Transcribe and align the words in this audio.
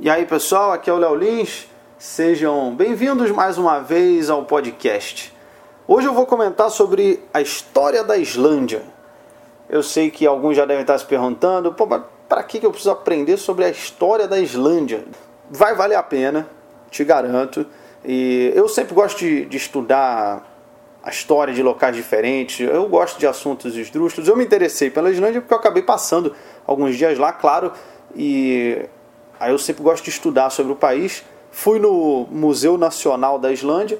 E 0.00 0.08
aí 0.08 0.24
pessoal, 0.26 0.70
aqui 0.70 0.88
é 0.88 0.92
o 0.92 0.96
Léo 0.96 1.16
Lins, 1.16 1.66
sejam 1.98 2.72
bem-vindos 2.72 3.32
mais 3.32 3.58
uma 3.58 3.80
vez 3.80 4.30
ao 4.30 4.44
podcast. 4.44 5.34
Hoje 5.88 6.06
eu 6.06 6.14
vou 6.14 6.24
comentar 6.24 6.70
sobre 6.70 7.20
a 7.34 7.40
história 7.40 8.04
da 8.04 8.16
Islândia. 8.16 8.82
Eu 9.68 9.82
sei 9.82 10.08
que 10.08 10.24
alguns 10.24 10.56
já 10.56 10.64
devem 10.64 10.82
estar 10.82 10.96
se 10.98 11.04
perguntando, 11.04 11.74
pô, 11.74 11.84
para 12.28 12.44
que 12.44 12.64
eu 12.64 12.70
preciso 12.70 12.92
aprender 12.92 13.38
sobre 13.38 13.64
a 13.64 13.70
história 13.70 14.28
da 14.28 14.38
Islândia? 14.38 15.04
Vai 15.50 15.74
valer 15.74 15.96
a 15.96 16.02
pena, 16.04 16.48
te 16.92 17.02
garanto. 17.02 17.66
E 18.04 18.52
eu 18.54 18.68
sempre 18.68 18.94
gosto 18.94 19.18
de, 19.18 19.46
de 19.46 19.56
estudar 19.56 20.46
a 21.02 21.10
história 21.10 21.52
de 21.52 21.60
locais 21.60 21.96
diferentes. 21.96 22.60
Eu 22.60 22.88
gosto 22.88 23.18
de 23.18 23.26
assuntos 23.26 23.74
esdrúxulos. 23.74 24.28
Eu 24.28 24.36
me 24.36 24.44
interessei 24.44 24.90
pela 24.90 25.10
Islândia 25.10 25.40
porque 25.40 25.54
eu 25.54 25.58
acabei 25.58 25.82
passando 25.82 26.36
alguns 26.64 26.96
dias 26.96 27.18
lá, 27.18 27.32
claro, 27.32 27.72
e 28.14 28.88
Aí 29.38 29.52
eu 29.52 29.58
sempre 29.58 29.82
gosto 29.82 30.04
de 30.04 30.10
estudar 30.10 30.50
sobre 30.50 30.72
o 30.72 30.76
país. 30.76 31.24
Fui 31.50 31.78
no 31.78 32.26
Museu 32.30 32.76
Nacional 32.76 33.38
da 33.38 33.52
Islândia. 33.52 33.98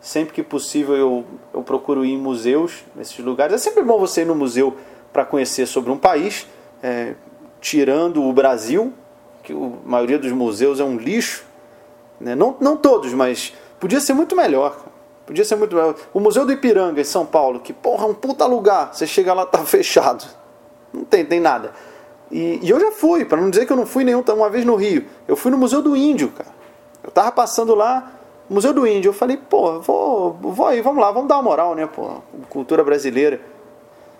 Sempre 0.00 0.32
que 0.32 0.42
possível 0.42 0.96
eu, 0.96 1.24
eu 1.52 1.62
procuro 1.62 2.04
ir 2.04 2.12
em 2.12 2.18
museus 2.18 2.84
nesses 2.94 3.18
lugares. 3.18 3.54
É 3.54 3.58
sempre 3.58 3.82
bom 3.82 3.98
você 3.98 4.22
ir 4.22 4.24
no 4.24 4.34
museu 4.34 4.76
para 5.12 5.24
conhecer 5.24 5.66
sobre 5.66 5.90
um 5.90 5.98
país, 5.98 6.46
é, 6.82 7.14
tirando 7.60 8.22
o 8.22 8.32
Brasil, 8.32 8.92
que 9.42 9.52
a 9.52 9.56
maioria 9.84 10.18
dos 10.18 10.30
museus 10.30 10.78
é 10.78 10.84
um 10.84 10.96
lixo. 10.96 11.44
Né? 12.20 12.36
Não, 12.36 12.56
não 12.60 12.76
todos, 12.76 13.12
mas 13.12 13.52
podia 13.80 14.00
ser 14.00 14.12
muito 14.12 14.36
melhor. 14.36 14.84
Podia 15.26 15.44
ser 15.44 15.56
muito 15.56 15.74
melhor. 15.74 15.94
O 16.14 16.20
Museu 16.20 16.46
do 16.46 16.52
Ipiranga, 16.52 17.00
em 17.00 17.04
São 17.04 17.26
Paulo, 17.26 17.60
que 17.60 17.72
porra, 17.72 18.04
é 18.04 18.08
um 18.08 18.14
puta 18.14 18.46
lugar. 18.46 18.94
Você 18.94 19.06
chega 19.06 19.34
lá, 19.34 19.44
tá 19.44 19.58
fechado. 19.66 20.24
Não 20.92 21.04
tem, 21.04 21.24
tem 21.24 21.40
nada. 21.40 21.72
E, 22.30 22.60
e 22.62 22.70
eu 22.70 22.78
já 22.78 22.92
fui, 22.92 23.24
para 23.24 23.40
não 23.40 23.50
dizer 23.50 23.66
que 23.66 23.72
eu 23.72 23.76
não 23.76 23.86
fui 23.86 24.04
nenhum, 24.04 24.22
uma 24.22 24.50
vez 24.50 24.64
no 24.64 24.74
Rio. 24.74 25.04
Eu 25.26 25.36
fui 25.36 25.50
no 25.50 25.56
Museu 25.56 25.80
do 25.80 25.96
Índio, 25.96 26.30
cara. 26.30 26.50
Eu 27.02 27.10
tava 27.10 27.32
passando 27.32 27.74
lá, 27.74 28.12
Museu 28.48 28.72
do 28.72 28.86
Índio. 28.86 29.10
Eu 29.10 29.12
falei, 29.14 29.36
pô, 29.36 29.80
vou, 29.80 30.32
vou 30.32 30.66
aí, 30.66 30.80
vamos 30.80 31.00
lá, 31.00 31.10
vamos 31.10 31.28
dar 31.28 31.36
uma 31.36 31.42
moral, 31.42 31.74
né, 31.74 31.86
pô, 31.86 32.16
cultura 32.50 32.84
brasileira. 32.84 33.40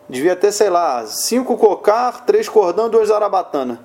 Devia 0.09 0.35
ter, 0.35 0.53
sei 0.53 0.71
lá, 0.71 1.07
cinco 1.07 1.57
cocar, 1.59 2.25
três 2.25 2.49
cordão, 2.49 2.89
duas 2.89 3.11
arabatana. 3.11 3.81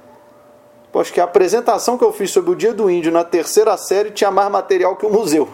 Pô, 0.90 1.02
acho 1.02 1.12
que 1.12 1.20
a 1.20 1.26
apresentação 1.26 1.98
que 1.98 2.04
eu 2.04 2.14
fiz 2.14 2.32
sobre 2.32 2.52
o 2.52 2.56
Dia 2.56 2.74
do 2.74 2.90
Índio 2.90 3.12
na 3.12 3.24
terceira 3.24 3.76
série 3.76 4.12
tinha 4.12 4.32
mais 4.32 4.50
material 4.50 4.96
que 4.96 5.06
o 5.06 5.10
museu. 5.10 5.50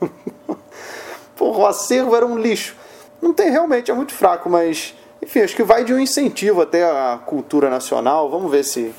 Porra, 1.36 1.58
o 1.58 1.66
acervo 1.66 2.16
era 2.16 2.24
um 2.24 2.38
lixo. 2.38 2.76
Não 3.20 3.34
tem 3.34 3.50
realmente, 3.50 3.90
é 3.90 3.94
muito 3.94 4.14
fraco, 4.14 4.48
mas 4.48 4.94
enfim, 5.22 5.40
acho 5.40 5.54
que 5.54 5.62
vai 5.62 5.84
de 5.84 5.92
um 5.92 5.98
incentivo 5.98 6.62
até 6.62 6.82
a 6.82 7.18
cultura 7.24 7.68
nacional. 7.68 8.30
Vamos 8.30 8.50
ver 8.50 8.64
se 8.64 8.94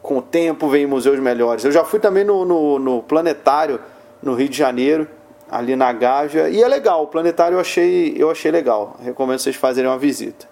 com 0.00 0.18
o 0.18 0.22
tempo 0.22 0.68
vem 0.68 0.86
museus 0.86 1.18
melhores. 1.20 1.64
Eu 1.64 1.70
já 1.70 1.84
fui 1.84 2.00
também 2.00 2.24
no, 2.24 2.44
no, 2.44 2.78
no 2.78 3.02
Planetário, 3.02 3.78
no 4.22 4.34
Rio 4.34 4.48
de 4.48 4.56
Janeiro, 4.56 5.06
ali 5.50 5.76
na 5.76 5.92
Gávea, 5.92 6.48
e 6.48 6.62
é 6.62 6.66
legal. 6.66 7.04
O 7.04 7.06
Planetário 7.06 7.56
eu 7.56 7.60
achei, 7.60 8.14
eu 8.16 8.30
achei 8.30 8.50
legal. 8.50 8.96
Recomendo 9.02 9.38
vocês 9.38 9.54
fazerem 9.54 9.90
uma 9.90 9.98
visita. 9.98 10.50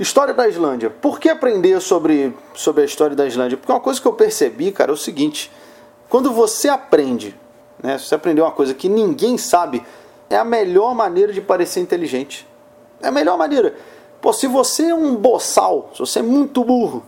História 0.00 0.32
da 0.32 0.48
Islândia. 0.48 0.88
Por 0.88 1.20
que 1.20 1.28
aprender 1.28 1.80
sobre, 1.80 2.34
sobre 2.54 2.82
a 2.82 2.84
história 2.86 3.14
da 3.14 3.26
Islândia? 3.26 3.58
Porque 3.58 3.70
uma 3.70 3.80
coisa 3.80 4.00
que 4.00 4.06
eu 4.06 4.12
percebi, 4.12 4.72
cara, 4.72 4.90
é 4.90 4.94
o 4.94 4.96
seguinte: 4.96 5.52
quando 6.08 6.32
você 6.32 6.68
aprende, 6.68 7.36
né, 7.82 7.98
se 7.98 8.06
você 8.06 8.14
aprender 8.14 8.40
uma 8.40 8.52
coisa 8.52 8.72
que 8.72 8.88
ninguém 8.88 9.36
sabe, 9.36 9.84
é 10.30 10.36
a 10.36 10.44
melhor 10.44 10.94
maneira 10.94 11.32
de 11.32 11.40
parecer 11.40 11.80
inteligente. 11.80 12.46
É 13.02 13.08
a 13.08 13.12
melhor 13.12 13.36
maneira. 13.36 13.74
Pô, 14.20 14.32
se 14.32 14.46
você 14.46 14.84
é 14.84 14.94
um 14.94 15.14
boçal, 15.14 15.90
se 15.92 16.00
você 16.00 16.18
é 16.18 16.22
muito 16.22 16.64
burro, 16.64 17.04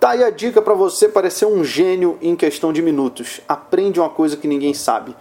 tá 0.00 0.10
aí 0.10 0.24
a 0.24 0.30
dica 0.30 0.60
para 0.60 0.74
você 0.74 1.08
parecer 1.08 1.46
um 1.46 1.62
gênio 1.62 2.18
em 2.20 2.34
questão 2.34 2.72
de 2.72 2.82
minutos. 2.82 3.40
Aprende 3.48 4.00
uma 4.00 4.10
coisa 4.10 4.36
que 4.36 4.48
ninguém 4.48 4.74
sabe. 4.74 5.14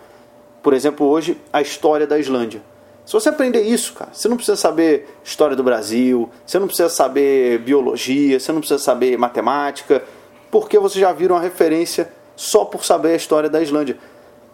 Por 0.64 0.74
exemplo, 0.74 1.08
hoje, 1.08 1.40
a 1.54 1.62
história 1.62 2.08
da 2.08 2.18
Islândia. 2.18 2.64
Se 3.06 3.14
você 3.14 3.30
aprender 3.30 3.62
isso, 3.62 3.94
cara, 3.94 4.12
você 4.14 4.28
não 4.28 4.36
precisa 4.36 4.56
saber 4.56 5.10
história 5.24 5.56
do 5.56 5.64
Brasil, 5.64 6.30
você 6.46 6.58
não 6.58 6.68
precisa 6.68 6.90
saber 6.90 7.60
biologia, 7.60 8.40
você 8.40 8.52
não 8.52 8.60
precisa 8.60 8.82
saber 8.82 9.18
matemática, 9.18 10.04
porque 10.50 10.80
você 10.80 11.00
já 11.00 11.12
viram 11.12 11.36
uma 11.36 11.42
referência 11.42 12.12
só 12.36 12.66
por 12.66 12.84
saber 12.84 13.14
a 13.14 13.16
história 13.16 13.50
da 13.50 13.62
Islândia. 13.62 13.98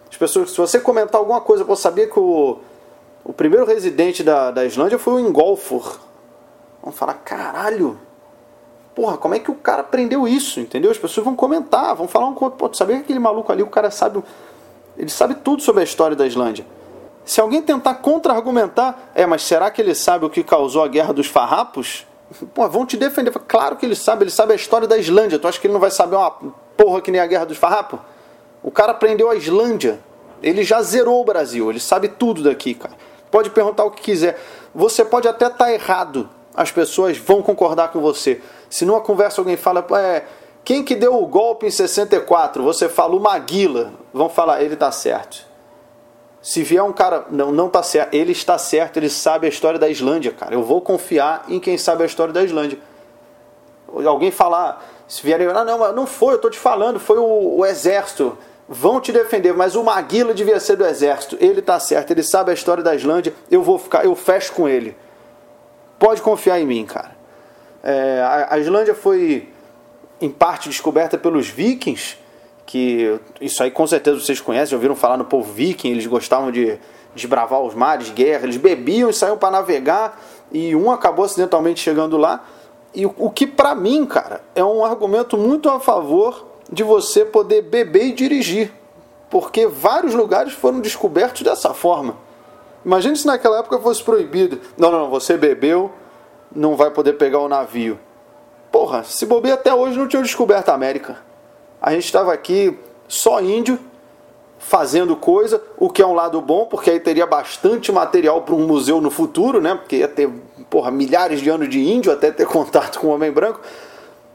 As 0.09 0.17
pessoas, 0.17 0.51
se 0.51 0.57
você 0.57 0.79
comentar 0.79 1.19
alguma 1.19 1.39
coisa, 1.39 1.63
você 1.63 1.83
sabia 1.83 2.07
que 2.07 2.19
o, 2.19 2.57
o 3.23 3.31
primeiro 3.31 3.65
residente 3.65 4.23
da, 4.23 4.51
da 4.51 4.65
Islândia 4.65 4.97
foi 4.97 5.13
o 5.13 5.19
Ingolfur, 5.19 5.99
vão 6.87 6.91
falar, 6.91 7.15
caralho, 7.15 7.99
porra, 8.95 9.17
como 9.17 9.35
é 9.35 9.39
que 9.39 9.51
o 9.51 9.55
cara 9.55 9.81
aprendeu 9.81 10.27
isso, 10.27 10.59
entendeu? 10.59 10.89
As 10.89 10.97
pessoas 10.97 11.23
vão 11.23 11.35
comentar, 11.35 11.95
vão 11.95 12.07
falar 12.07 12.25
um 12.27 12.29
outro, 12.29 12.51
pô, 12.51 12.69
tu 12.69 12.77
sabia 12.77 12.95
que 12.97 13.03
aquele 13.03 13.19
maluco 13.19 13.51
ali, 13.51 13.61
o 13.61 13.67
cara 13.67 13.91
sabe, 13.91 14.23
ele 14.97 15.09
sabe 15.09 15.35
tudo 15.35 15.61
sobre 15.61 15.81
a 15.81 15.83
história 15.83 16.15
da 16.15 16.25
Islândia. 16.25 16.65
Se 17.25 17.41
alguém 17.41 17.61
tentar 17.61 17.95
contra-argumentar, 17.95 19.11
é, 19.13 19.25
mas 19.25 19.43
será 19.43 19.69
que 19.69 19.81
ele 19.81 19.93
sabe 19.93 20.25
o 20.25 20.29
que 20.29 20.43
causou 20.43 20.81
a 20.81 20.87
guerra 20.87 21.13
dos 21.13 21.27
farrapos? 21.27 22.07
Pô, 22.53 22.67
vão 22.69 22.85
te 22.85 22.95
defender. 22.95 23.31
Claro 23.47 23.75
que 23.75 23.85
ele 23.85 23.95
sabe, 23.95 24.23
ele 24.23 24.31
sabe 24.31 24.53
a 24.53 24.55
história 24.55 24.87
da 24.87 24.97
Islândia. 24.97 25.37
Tu 25.37 25.45
acha 25.45 25.59
que 25.59 25.67
ele 25.67 25.73
não 25.73 25.81
vai 25.81 25.91
saber 25.91 26.15
uma 26.15 26.31
porra 26.77 27.01
que 27.01 27.11
nem 27.11 27.19
a 27.19 27.27
guerra 27.27 27.45
dos 27.45 27.57
farrapos? 27.57 27.99
O 28.63 28.71
cara 28.71 28.93
aprendeu 28.93 29.29
a 29.29 29.35
Islândia. 29.35 29.99
Ele 30.41 30.63
já 30.63 30.81
zerou 30.81 31.21
o 31.21 31.25
Brasil, 31.25 31.69
ele 31.69 31.79
sabe 31.79 32.07
tudo 32.07 32.43
daqui, 32.43 32.73
cara. 32.73 32.93
Pode 33.29 33.49
perguntar 33.49 33.83
o 33.83 33.91
que 33.91 34.01
quiser. 34.01 34.39
Você 34.73 35.03
pode 35.03 35.27
até 35.27 35.47
estar 35.47 35.65
tá 35.65 35.73
errado, 35.73 36.29
as 36.57 36.71
pessoas 36.71 37.19
vão 37.19 37.43
concordar 37.43 37.89
com 37.91 38.01
você. 38.01 38.41
Se 38.67 38.83
numa 38.83 38.99
conversa 38.99 39.39
alguém 39.39 39.55
fala, 39.55 39.85
é, 39.91 40.23
quem 40.65 40.83
que 40.83 40.95
deu 40.95 41.15
o 41.15 41.27
golpe 41.27 41.67
em 41.67 41.71
64? 41.71 42.63
Você 42.63 42.89
fala 42.89 43.15
o 43.15 43.19
Maguila, 43.19 43.93
vão 44.11 44.27
falar, 44.27 44.63
ele 44.63 44.73
está 44.73 44.91
certo. 44.91 45.45
Se 46.41 46.63
vier 46.63 46.81
um 46.81 46.91
cara, 46.91 47.25
não, 47.29 47.51
não 47.51 47.67
está 47.67 47.83
certo, 47.83 48.11
ele 48.11 48.31
está 48.31 48.57
certo, 48.57 48.97
ele 48.97 49.09
sabe 49.09 49.45
a 49.45 49.49
história 49.49 49.77
da 49.77 49.87
Islândia, 49.87 50.31
cara. 50.31 50.55
Eu 50.55 50.63
vou 50.63 50.81
confiar 50.81 51.45
em 51.47 51.59
quem 51.59 51.77
sabe 51.77 52.01
a 52.01 52.05
história 52.07 52.33
da 52.33 52.43
Islândia. 52.43 52.79
Alguém 54.05 54.31
falar, 54.31 54.83
se 55.07 55.21
vierem, 55.21 55.47
ah, 55.47 55.63
não, 55.63 55.93
não 55.93 56.07
foi, 56.07 56.33
eu 56.33 56.37
estou 56.37 56.49
te 56.49 56.57
falando, 56.57 56.99
foi 56.99 57.19
o, 57.19 57.59
o 57.59 57.65
exército. 57.65 58.35
Vão 58.67 58.99
te 58.99 59.11
defender, 59.11 59.53
mas 59.53 59.75
o 59.75 59.83
Maguila 59.83 60.33
devia 60.33 60.59
ser 60.59 60.75
do 60.75 60.85
exército. 60.85 61.37
Ele 61.39 61.59
está 61.59 61.79
certo, 61.79 62.11
ele 62.11 62.23
sabe 62.23 62.49
a 62.49 62.53
história 62.53 62.83
da 62.83 62.95
Islândia, 62.95 63.33
eu 63.51 63.61
vou 63.61 63.77
ficar, 63.77 64.03
eu 64.03 64.15
fecho 64.15 64.53
com 64.53 64.67
ele. 64.67 64.97
Pode 65.99 66.21
confiar 66.21 66.59
em 66.59 66.65
mim, 66.65 66.85
cara. 66.85 67.15
É, 67.83 68.45
a, 68.49 68.57
Islândia 68.59 68.93
foi, 68.93 69.49
em 70.21 70.29
parte, 70.29 70.69
descoberta 70.69 71.17
pelos 71.17 71.47
vikings, 71.47 72.17
que 72.65 73.19
isso 73.39 73.63
aí 73.63 73.71
com 73.71 73.87
certeza 73.87 74.19
vocês 74.19 74.41
conhecem, 74.41 74.71
já 74.71 74.75
ouviram 74.75 74.95
falar 74.95 75.17
no 75.17 75.25
povo 75.25 75.51
viking, 75.51 75.89
eles 75.89 76.05
gostavam 76.05 76.51
de 76.51 76.77
desbravar 77.15 77.61
os 77.61 77.73
mares, 77.73 78.09
guerra, 78.09 78.43
eles 78.43 78.57
bebiam 78.57 79.09
e 79.09 79.13
saíam 79.13 79.37
para 79.37 79.51
navegar, 79.51 80.21
e 80.51 80.75
um 80.75 80.91
acabou 80.91 81.25
acidentalmente 81.25 81.79
chegando 81.79 82.17
lá. 82.17 82.45
E 82.93 83.05
o, 83.05 83.13
o 83.17 83.29
que 83.29 83.47
para 83.47 83.73
mim, 83.73 84.05
cara, 84.05 84.41
é 84.53 84.63
um 84.63 84.83
argumento 84.83 85.37
muito 85.37 85.69
a 85.69 85.79
favor 85.79 86.45
de 86.71 86.83
você 86.83 87.23
poder 87.23 87.63
beber 87.63 88.07
e 88.07 88.11
dirigir, 88.11 88.71
porque 89.29 89.65
vários 89.65 90.13
lugares 90.13 90.53
foram 90.53 90.79
descobertos 90.79 91.41
dessa 91.41 91.73
forma. 91.73 92.26
Imagine 92.87 93.17
se 93.17 93.27
naquela 93.27 93.59
época 93.59 93.79
fosse 93.79 94.01
proibido. 94.01 94.61
Não, 94.77 94.89
não, 94.89 94.99
não, 94.99 95.09
você 95.09 95.35
bebeu, 95.35 95.91
não 96.49 96.77
vai 96.77 96.89
poder 96.89 97.13
pegar 97.13 97.39
o 97.39 97.49
navio. 97.49 97.99
Porra, 98.71 99.03
se 99.03 99.25
bobear 99.25 99.55
até 99.55 99.75
hoje 99.75 99.97
não 99.97 100.07
tinha 100.07 100.21
descoberto 100.21 100.69
a 100.69 100.73
América. 100.73 101.17
A 101.81 101.91
gente 101.91 102.05
estava 102.05 102.31
aqui 102.31 102.79
só 103.05 103.41
índio, 103.41 103.77
fazendo 104.57 105.17
coisa, 105.17 105.61
o 105.75 105.89
que 105.89 106.01
é 106.01 106.07
um 106.07 106.13
lado 106.13 106.39
bom, 106.39 106.65
porque 106.65 106.89
aí 106.89 106.99
teria 107.01 107.25
bastante 107.25 107.91
material 107.91 108.43
para 108.43 108.55
um 108.55 108.65
museu 108.65 109.01
no 109.01 109.11
futuro, 109.11 109.59
né? 109.59 109.75
Porque 109.75 109.97
ia 109.97 110.07
ter, 110.07 110.29
porra, 110.69 110.89
milhares 110.89 111.41
de 111.41 111.49
anos 111.49 111.67
de 111.67 111.81
índio 111.81 112.09
até 112.09 112.31
ter 112.31 112.47
contato 112.47 113.01
com 113.01 113.07
o 113.07 113.09
homem 113.09 113.33
branco. 113.33 113.59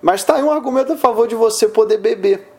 Mas 0.02 0.20
está 0.20 0.34
aí 0.34 0.42
um 0.42 0.52
argumento 0.52 0.92
a 0.92 0.96
favor 0.98 1.26
de 1.26 1.34
você 1.34 1.66
poder 1.66 1.96
beber. 1.96 2.51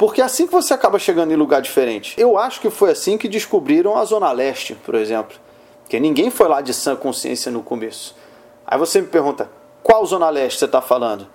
Porque 0.00 0.22
é 0.22 0.24
assim 0.24 0.46
que 0.46 0.52
você 0.54 0.72
acaba 0.72 0.98
chegando 0.98 1.30
em 1.30 1.36
lugar 1.36 1.60
diferente. 1.60 2.14
Eu 2.16 2.38
acho 2.38 2.58
que 2.58 2.70
foi 2.70 2.90
assim 2.90 3.18
que 3.18 3.28
descobriram 3.28 3.98
a 3.98 4.04
Zona 4.06 4.32
Leste, 4.32 4.74
por 4.74 4.94
exemplo. 4.94 5.36
Porque 5.82 6.00
ninguém 6.00 6.30
foi 6.30 6.48
lá 6.48 6.62
de 6.62 6.72
sã 6.72 6.96
consciência 6.96 7.52
no 7.52 7.62
começo. 7.62 8.16
Aí 8.66 8.78
você 8.78 9.02
me 9.02 9.08
pergunta, 9.08 9.50
qual 9.82 10.06
Zona 10.06 10.30
Leste 10.30 10.58
você 10.58 10.64
está 10.64 10.80
falando? 10.80 11.26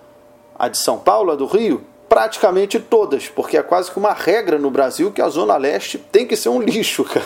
A 0.58 0.66
de 0.66 0.78
São 0.78 0.98
Paulo, 0.98 1.30
a 1.30 1.36
do 1.36 1.46
Rio? 1.46 1.84
Praticamente 2.08 2.80
todas, 2.80 3.28
porque 3.28 3.56
é 3.56 3.62
quase 3.62 3.88
que 3.88 4.00
uma 4.00 4.12
regra 4.12 4.58
no 4.58 4.68
Brasil 4.68 5.12
que 5.12 5.22
a 5.22 5.28
Zona 5.28 5.56
Leste 5.56 5.96
tem 5.96 6.26
que 6.26 6.36
ser 6.36 6.48
um 6.48 6.60
lixo, 6.60 7.04
cara. 7.06 7.24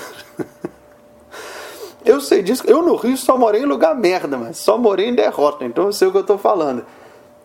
Eu 2.04 2.20
sei 2.20 2.42
disso. 2.42 2.64
Eu 2.66 2.82
no 2.82 2.96
Rio 2.96 3.16
só 3.16 3.38
morei 3.38 3.62
em 3.62 3.66
lugar 3.66 3.94
merda, 3.94 4.36
mas 4.36 4.58
só 4.58 4.76
morei 4.76 5.08
em 5.08 5.14
derrota, 5.14 5.64
então 5.64 5.86
eu 5.86 5.92
sei 5.94 6.06
o 6.06 6.10
que 6.10 6.18
eu 6.18 6.20
estou 6.20 6.36
falando. 6.36 6.84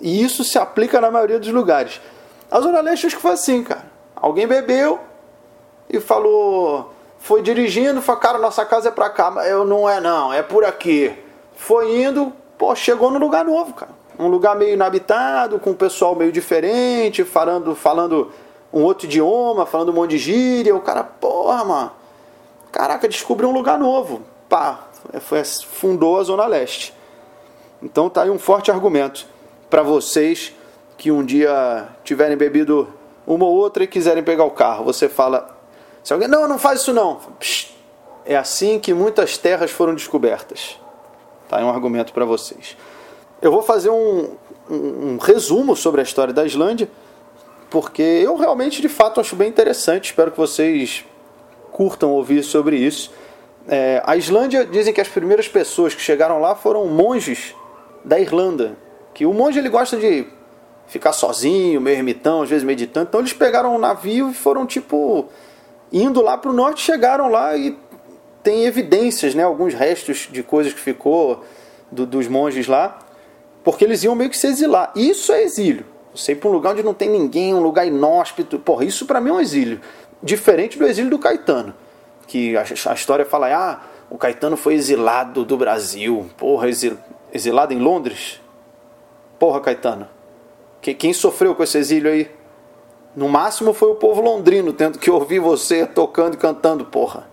E 0.02 0.22
isso 0.22 0.44
se 0.44 0.60
aplica 0.60 1.00
na 1.00 1.10
maioria 1.10 1.40
dos 1.40 1.48
lugares. 1.48 2.02
A 2.50 2.62
Zona 2.62 2.82
Leste 2.82 3.08
acho 3.08 3.16
que 3.16 3.22
foi 3.22 3.32
assim, 3.32 3.64
cara. 3.64 3.85
Alguém 4.26 4.48
bebeu 4.48 5.00
e 5.88 6.00
falou, 6.00 6.92
foi 7.20 7.44
dirigindo, 7.44 8.02
falou, 8.02 8.20
cara, 8.20 8.40
nossa 8.40 8.66
casa 8.66 8.90
é 8.90 8.92
pra 8.92 9.08
cá. 9.08 9.32
Eu 9.46 9.64
não 9.64 9.88
é 9.88 10.02
não, 10.02 10.34
é 10.34 10.42
por 10.42 10.66
aqui. 10.66 11.16
Foi 11.56 12.02
indo, 12.02 12.34
pô, 12.58 12.74
chegou 12.74 13.12
num 13.12 13.20
lugar 13.20 13.46
novo, 13.46 13.76
cara. 13.76 13.92
Um 14.18 14.26
lugar 14.26 14.56
meio 14.56 14.74
inabitado, 14.74 15.60
com 15.60 15.70
um 15.70 15.76
pessoal 15.76 16.16
meio 16.16 16.32
diferente, 16.32 17.24
falando, 17.24 17.76
falando 17.76 18.32
um 18.74 18.82
outro 18.82 19.06
idioma, 19.06 19.64
falando 19.64 19.90
um 19.90 19.94
monte 19.94 20.10
de 20.10 20.18
gíria. 20.18 20.76
O 20.76 20.82
cara, 20.82 21.04
porra, 21.04 21.64
mano, 21.64 21.92
caraca, 22.72 23.08
descobriu 23.08 23.50
um 23.50 23.54
lugar 23.54 23.78
novo. 23.78 24.24
Pá, 24.50 24.86
foi, 25.20 25.44
fundou 25.44 26.20
a 26.20 26.24
Zona 26.24 26.48
Leste. 26.48 26.96
Então 27.80 28.10
tá 28.10 28.24
aí 28.24 28.32
um 28.32 28.40
forte 28.40 28.72
argumento 28.72 29.28
para 29.70 29.84
vocês 29.84 30.52
que 30.98 31.12
um 31.12 31.24
dia 31.24 31.90
tiverem 32.04 32.36
bebido 32.36 32.92
uma 33.26 33.46
ou 33.46 33.56
outra 33.56 33.84
e 33.84 33.88
quiserem 33.88 34.24
pegar 34.24 34.44
o 34.44 34.52
carro. 34.52 34.84
Você 34.86 35.10
fala, 35.10 35.58
se 36.04 36.14
alguém, 36.14 36.28
não, 36.28 36.48
não 36.48 36.60
faz 36.60 36.82
isso 36.82 36.94
não. 36.94 37.16
Psh, 37.40 37.74
é 38.26 38.36
assim 38.36 38.80
que 38.80 38.94
muitas 38.94 39.38
terras 39.38 39.72
foram 39.72 39.94
descobertas. 39.94 40.80
Tá 41.48 41.58
aí 41.58 41.64
um 41.64 41.70
argumento 41.70 42.14
para 42.14 42.26
vocês. 42.26 42.76
Eu 43.42 43.52
vou 43.52 43.62
fazer 43.62 43.90
um, 43.90 44.36
um, 44.70 44.76
um 44.76 45.18
resumo 45.18 45.76
sobre 45.76 46.02
a 46.02 46.04
história 46.04 46.34
da 46.34 46.46
Islândia, 46.46 46.90
porque 47.70 48.02
eu 48.02 48.36
realmente, 48.36 48.82
de 48.82 48.90
fato, 48.90 49.20
acho 49.20 49.36
bem 49.36 49.50
interessante. 49.50 50.06
Espero 50.06 50.32
que 50.32 50.38
vocês 50.38 51.06
curtam 51.72 52.12
ouvir 52.12 52.44
sobre 52.44 52.78
isso. 52.78 53.12
É, 53.68 54.02
a 54.06 54.16
Islândia 54.16 54.66
dizem 54.66 54.94
que 54.94 55.02
as 55.02 55.08
primeiras 55.08 55.48
pessoas 55.48 55.94
que 55.94 56.02
chegaram 56.02 56.40
lá 56.40 56.56
foram 56.56 56.86
monges 56.88 57.56
da 58.04 58.20
Irlanda. 58.20 58.78
Que 59.14 59.26
o 59.26 59.34
monge 59.34 59.60
ele 59.60 59.70
gosta 59.70 59.98
de 59.98 60.28
ficar 60.88 61.14
sozinho, 61.14 61.82
meio 61.82 61.98
ermitão, 61.98 62.42
às 62.42 62.50
vezes 62.50 62.64
meditando. 62.64 63.08
Então 63.10 63.20
eles 63.20 63.34
pegaram 63.34 63.76
um 63.76 63.80
navio 63.80 64.30
e 64.30 64.34
foram 64.34 64.66
tipo 64.66 65.28
indo 65.92 66.22
lá 66.22 66.38
para 66.38 66.52
o 66.52 66.54
norte, 66.54 66.82
chegaram 66.82 67.30
lá 67.30 67.56
e 67.56 67.78
tem 68.44 68.66
evidências, 68.66 69.34
né, 69.34 69.44
alguns 69.44 69.74
restos 69.74 70.28
de 70.32 70.44
coisas 70.44 70.74
que 70.74 70.80
ficou 70.80 71.44
do, 71.92 72.06
dos 72.06 72.28
monges 72.28 72.68
lá, 72.68 73.00
porque 73.64 73.84
eles 73.84 74.04
iam 74.04 74.14
meio 74.14 74.30
que 74.30 74.38
se 74.38 74.48
exilar. 74.48 74.92
Isso 74.96 75.32
é 75.32 75.42
exílio. 75.42 75.86
Você 76.14 76.34
ir 76.34 76.36
para 76.36 76.50
um 76.50 76.54
lugar 76.54 76.74
onde 76.74 76.84
não 76.84 76.94
tem 76.94 77.10
ninguém, 77.10 77.54
um 77.54 77.62
lugar 77.62 77.88
inóspito, 77.88 78.60
porra, 78.60 78.86
isso 78.86 79.06
para 79.06 79.20
mim 79.20 79.30
é 79.30 79.34
um 79.34 79.42
exílio. 79.42 79.82
Diferente 80.22 80.78
do 80.78 80.86
exílio 80.86 81.10
do 81.10 81.20
Caetano, 81.20 81.74
que 82.28 82.56
a, 82.56 82.62
a 82.62 82.94
história 82.94 83.26
fala, 83.26 83.48
ah, 83.54 83.80
o 84.10 84.18
Caetano 84.18 84.56
foi 84.56 84.76
exilado 84.76 85.44
do 85.44 85.58
Brasil, 85.58 86.30
porra, 86.38 86.70
exil, 86.70 86.98
exilado 87.34 87.74
em 87.74 87.80
Londres? 87.80 88.40
Porra, 89.40 89.60
Caetano, 89.60 90.08
que, 90.86 90.94
quem 90.94 91.14
sofreu 91.14 91.56
com 91.56 91.64
esse 91.64 91.80
exílio 91.80 92.12
aí? 92.12 92.30
No 93.16 93.28
máximo 93.28 93.74
foi 93.74 93.90
o 93.90 93.96
povo 93.96 94.22
londrino, 94.22 94.72
tendo 94.72 95.00
que 95.00 95.10
ouvir 95.10 95.40
você 95.40 95.84
tocando 95.84 96.36
e 96.36 96.38
cantando, 96.38 96.86
porra. 96.86 97.28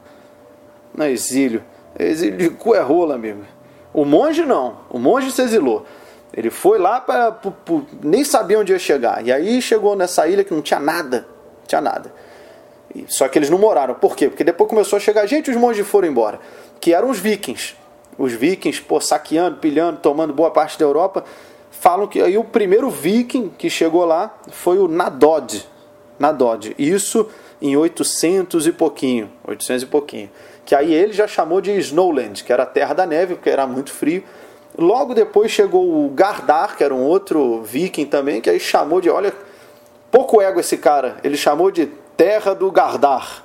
Não 0.94 1.04
é 1.04 1.10
exílio. 1.10 1.62
É 1.98 2.06
exílio 2.06 2.38
de 2.38 2.48
cu 2.48 2.74
é 2.74 2.80
rola, 2.80 3.14
amigo. 3.14 3.42
O 3.92 4.06
monge 4.06 4.46
não. 4.46 4.78
O 4.88 4.98
monge 4.98 5.30
se 5.30 5.42
exilou. 5.42 5.84
Ele 6.32 6.48
foi 6.48 6.78
lá 6.78 6.98
para. 6.98 7.38
Nem 8.02 8.24
sabia 8.24 8.58
onde 8.58 8.72
ia 8.72 8.78
chegar. 8.78 9.22
E 9.26 9.30
aí 9.30 9.60
chegou 9.60 9.94
nessa 9.94 10.26
ilha 10.26 10.44
que 10.44 10.54
não 10.54 10.62
tinha 10.62 10.80
nada. 10.80 11.26
Não 11.58 11.66
tinha 11.66 11.80
nada. 11.82 12.10
Só 13.06 13.28
que 13.28 13.38
eles 13.38 13.50
não 13.50 13.58
moraram. 13.58 13.94
Por 13.94 14.16
quê? 14.16 14.28
Porque 14.28 14.44
depois 14.44 14.70
começou 14.70 14.96
a 14.96 15.00
chegar 15.00 15.26
gente 15.26 15.48
e 15.48 15.50
os 15.50 15.56
monges 15.58 15.86
foram 15.86 16.08
embora. 16.08 16.40
Que 16.80 16.94
eram 16.94 17.10
os 17.10 17.18
vikings. 17.18 17.76
Os 18.16 18.32
vikings, 18.32 18.80
pô, 18.80 18.98
saqueando, 18.98 19.58
pilhando, 19.58 19.98
tomando 19.98 20.32
boa 20.32 20.50
parte 20.50 20.78
da 20.78 20.86
Europa. 20.86 21.22
Falam 21.82 22.06
que 22.06 22.22
aí 22.22 22.38
o 22.38 22.44
primeiro 22.44 22.88
viking 22.88 23.50
que 23.58 23.68
chegou 23.68 24.04
lá 24.04 24.34
foi 24.50 24.78
o 24.78 24.86
Nadod. 24.86 25.68
Nadod. 26.18 26.74
Isso 26.78 27.28
em 27.60 27.76
800 27.76 28.66
e 28.66 28.72
pouquinho. 28.72 29.30
800 29.44 29.82
e 29.82 29.86
pouquinho 29.86 30.30
que 30.64 30.74
aí 30.74 30.92
ele 30.92 31.12
já 31.12 31.26
chamou 31.26 31.60
de 31.60 31.72
Snowland, 31.78 32.44
que 32.44 32.52
era 32.52 32.62
a 32.62 32.66
terra 32.66 32.94
da 32.94 33.06
neve, 33.06 33.34
porque 33.34 33.50
era 33.50 33.66
muito 33.66 33.92
frio. 33.92 34.22
Logo 34.78 35.14
depois 35.14 35.50
chegou 35.50 36.06
o 36.06 36.08
Gardar, 36.10 36.76
que 36.76 36.84
era 36.84 36.94
um 36.94 37.02
outro 37.02 37.62
viking 37.62 38.06
também, 38.06 38.40
que 38.40 38.48
aí 38.48 38.58
chamou 38.58 39.00
de, 39.00 39.10
olha, 39.10 39.34
pouco 40.10 40.40
ego 40.40 40.60
esse 40.60 40.78
cara, 40.78 41.16
ele 41.22 41.36
chamou 41.36 41.70
de 41.70 41.86
terra 42.16 42.54
do 42.54 42.70
Gardar. 42.70 43.44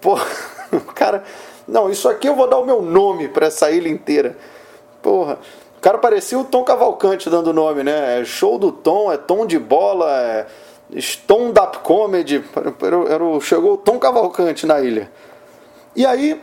Pô, 0.00 0.16
cara, 0.94 1.24
não, 1.66 1.90
isso 1.90 2.08
aqui 2.08 2.28
eu 2.28 2.36
vou 2.36 2.48
dar 2.48 2.58
o 2.58 2.64
meu 2.64 2.80
nome 2.80 3.28
para 3.28 3.48
essa 3.48 3.70
ilha 3.70 3.88
inteira. 3.88 4.36
Porra, 5.02 5.34
o 5.34 5.61
cara 5.82 5.98
parecia 5.98 6.38
o 6.38 6.44
Tom 6.44 6.62
Cavalcante 6.62 7.28
dando 7.28 7.52
nome, 7.52 7.82
né? 7.82 8.20
É 8.20 8.24
show 8.24 8.56
do 8.56 8.70
Tom, 8.70 9.12
é 9.12 9.16
tom 9.16 9.44
de 9.44 9.58
bola, 9.58 10.08
é 10.10 10.46
stand-up 10.92 11.78
comedy. 11.78 12.42
Era, 12.80 13.14
era, 13.14 13.40
chegou 13.40 13.74
o 13.74 13.76
Tom 13.76 13.98
Cavalcante 13.98 14.64
na 14.64 14.80
ilha. 14.80 15.10
E 15.96 16.06
aí, 16.06 16.40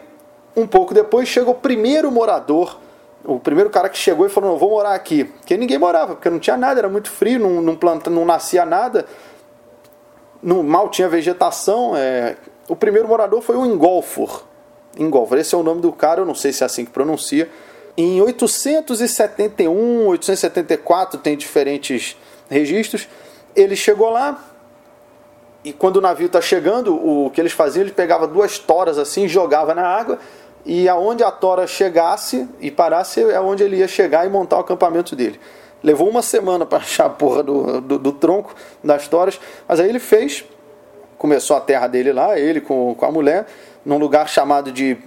um 0.57 0.67
pouco 0.67 0.93
depois 0.93 1.29
chega 1.29 1.49
o 1.49 1.55
primeiro 1.55 2.11
morador, 2.11 2.77
o 3.23 3.39
primeiro 3.39 3.69
cara 3.69 3.87
que 3.87 3.97
chegou 3.97 4.25
e 4.25 4.29
falou: 4.29 4.51
Não, 4.51 4.57
vou 4.57 4.71
morar 4.71 4.93
aqui. 4.93 5.23
Porque 5.23 5.55
ninguém 5.55 5.77
morava, 5.77 6.15
porque 6.15 6.29
não 6.29 6.39
tinha 6.39 6.57
nada, 6.57 6.81
era 6.81 6.89
muito 6.89 7.09
frio, 7.09 7.39
não, 7.39 7.61
não, 7.61 7.77
planta, 7.77 8.09
não 8.09 8.25
nascia 8.25 8.65
nada, 8.65 9.05
não, 10.43 10.61
mal 10.61 10.89
tinha 10.89 11.07
vegetação. 11.07 11.95
É... 11.95 12.35
O 12.67 12.75
primeiro 12.75 13.07
morador 13.07 13.41
foi 13.41 13.55
o 13.55 13.65
Ingolfur. 13.65 14.43
Ingolfur, 14.97 15.37
esse 15.37 15.55
é 15.55 15.57
o 15.57 15.63
nome 15.63 15.79
do 15.79 15.93
cara, 15.93 16.19
eu 16.21 16.25
não 16.25 16.35
sei 16.35 16.51
se 16.51 16.61
é 16.61 16.65
assim 16.65 16.83
que 16.83 16.91
pronuncia. 16.91 17.49
Em 18.01 18.21
871, 18.21 20.07
874, 20.07 21.19
tem 21.19 21.35
diferentes 21.35 22.15
registros. 22.49 23.09
Ele 23.53 23.75
chegou 23.75 24.09
lá, 24.09 24.41
e 25.65 25.73
quando 25.73 25.97
o 25.97 26.01
navio 26.01 26.27
está 26.27 26.39
chegando, 26.39 26.95
o 26.95 27.29
que 27.29 27.41
eles 27.41 27.51
faziam, 27.51 27.83
eles 27.83 27.91
pegavam 27.91 28.25
duas 28.29 28.57
toras 28.57 28.97
assim, 28.97 29.27
jogava 29.27 29.75
na 29.75 29.85
água, 29.85 30.17
e 30.65 30.87
aonde 30.87 31.25
a 31.25 31.29
tora 31.29 31.67
chegasse 31.67 32.47
e 32.61 32.71
parasse 32.71 33.21
é 33.21 33.41
onde 33.41 33.63
ele 33.63 33.75
ia 33.75 33.87
chegar 33.89 34.25
e 34.25 34.29
montar 34.29 34.55
o 34.55 34.61
acampamento 34.61 35.13
dele. 35.13 35.37
Levou 35.83 36.07
uma 36.07 36.21
semana 36.21 36.65
para 36.65 36.77
achar 36.77 37.07
a 37.07 37.09
porra 37.09 37.43
do, 37.43 37.81
do, 37.81 37.99
do, 37.99 38.11
tronco 38.13 38.55
das 38.81 39.09
toras, 39.09 39.37
mas 39.67 39.77
aí 39.77 39.89
ele 39.89 39.99
fez, 39.99 40.45
começou 41.17 41.57
a 41.57 41.59
terra 41.59 41.87
dele 41.87 42.13
lá, 42.13 42.39
ele 42.39 42.61
com, 42.61 42.95
com 42.95 43.05
a 43.05 43.11
mulher, 43.11 43.45
num 43.83 43.97
lugar 43.97 44.29
chamado 44.29 44.71
de 44.71 44.97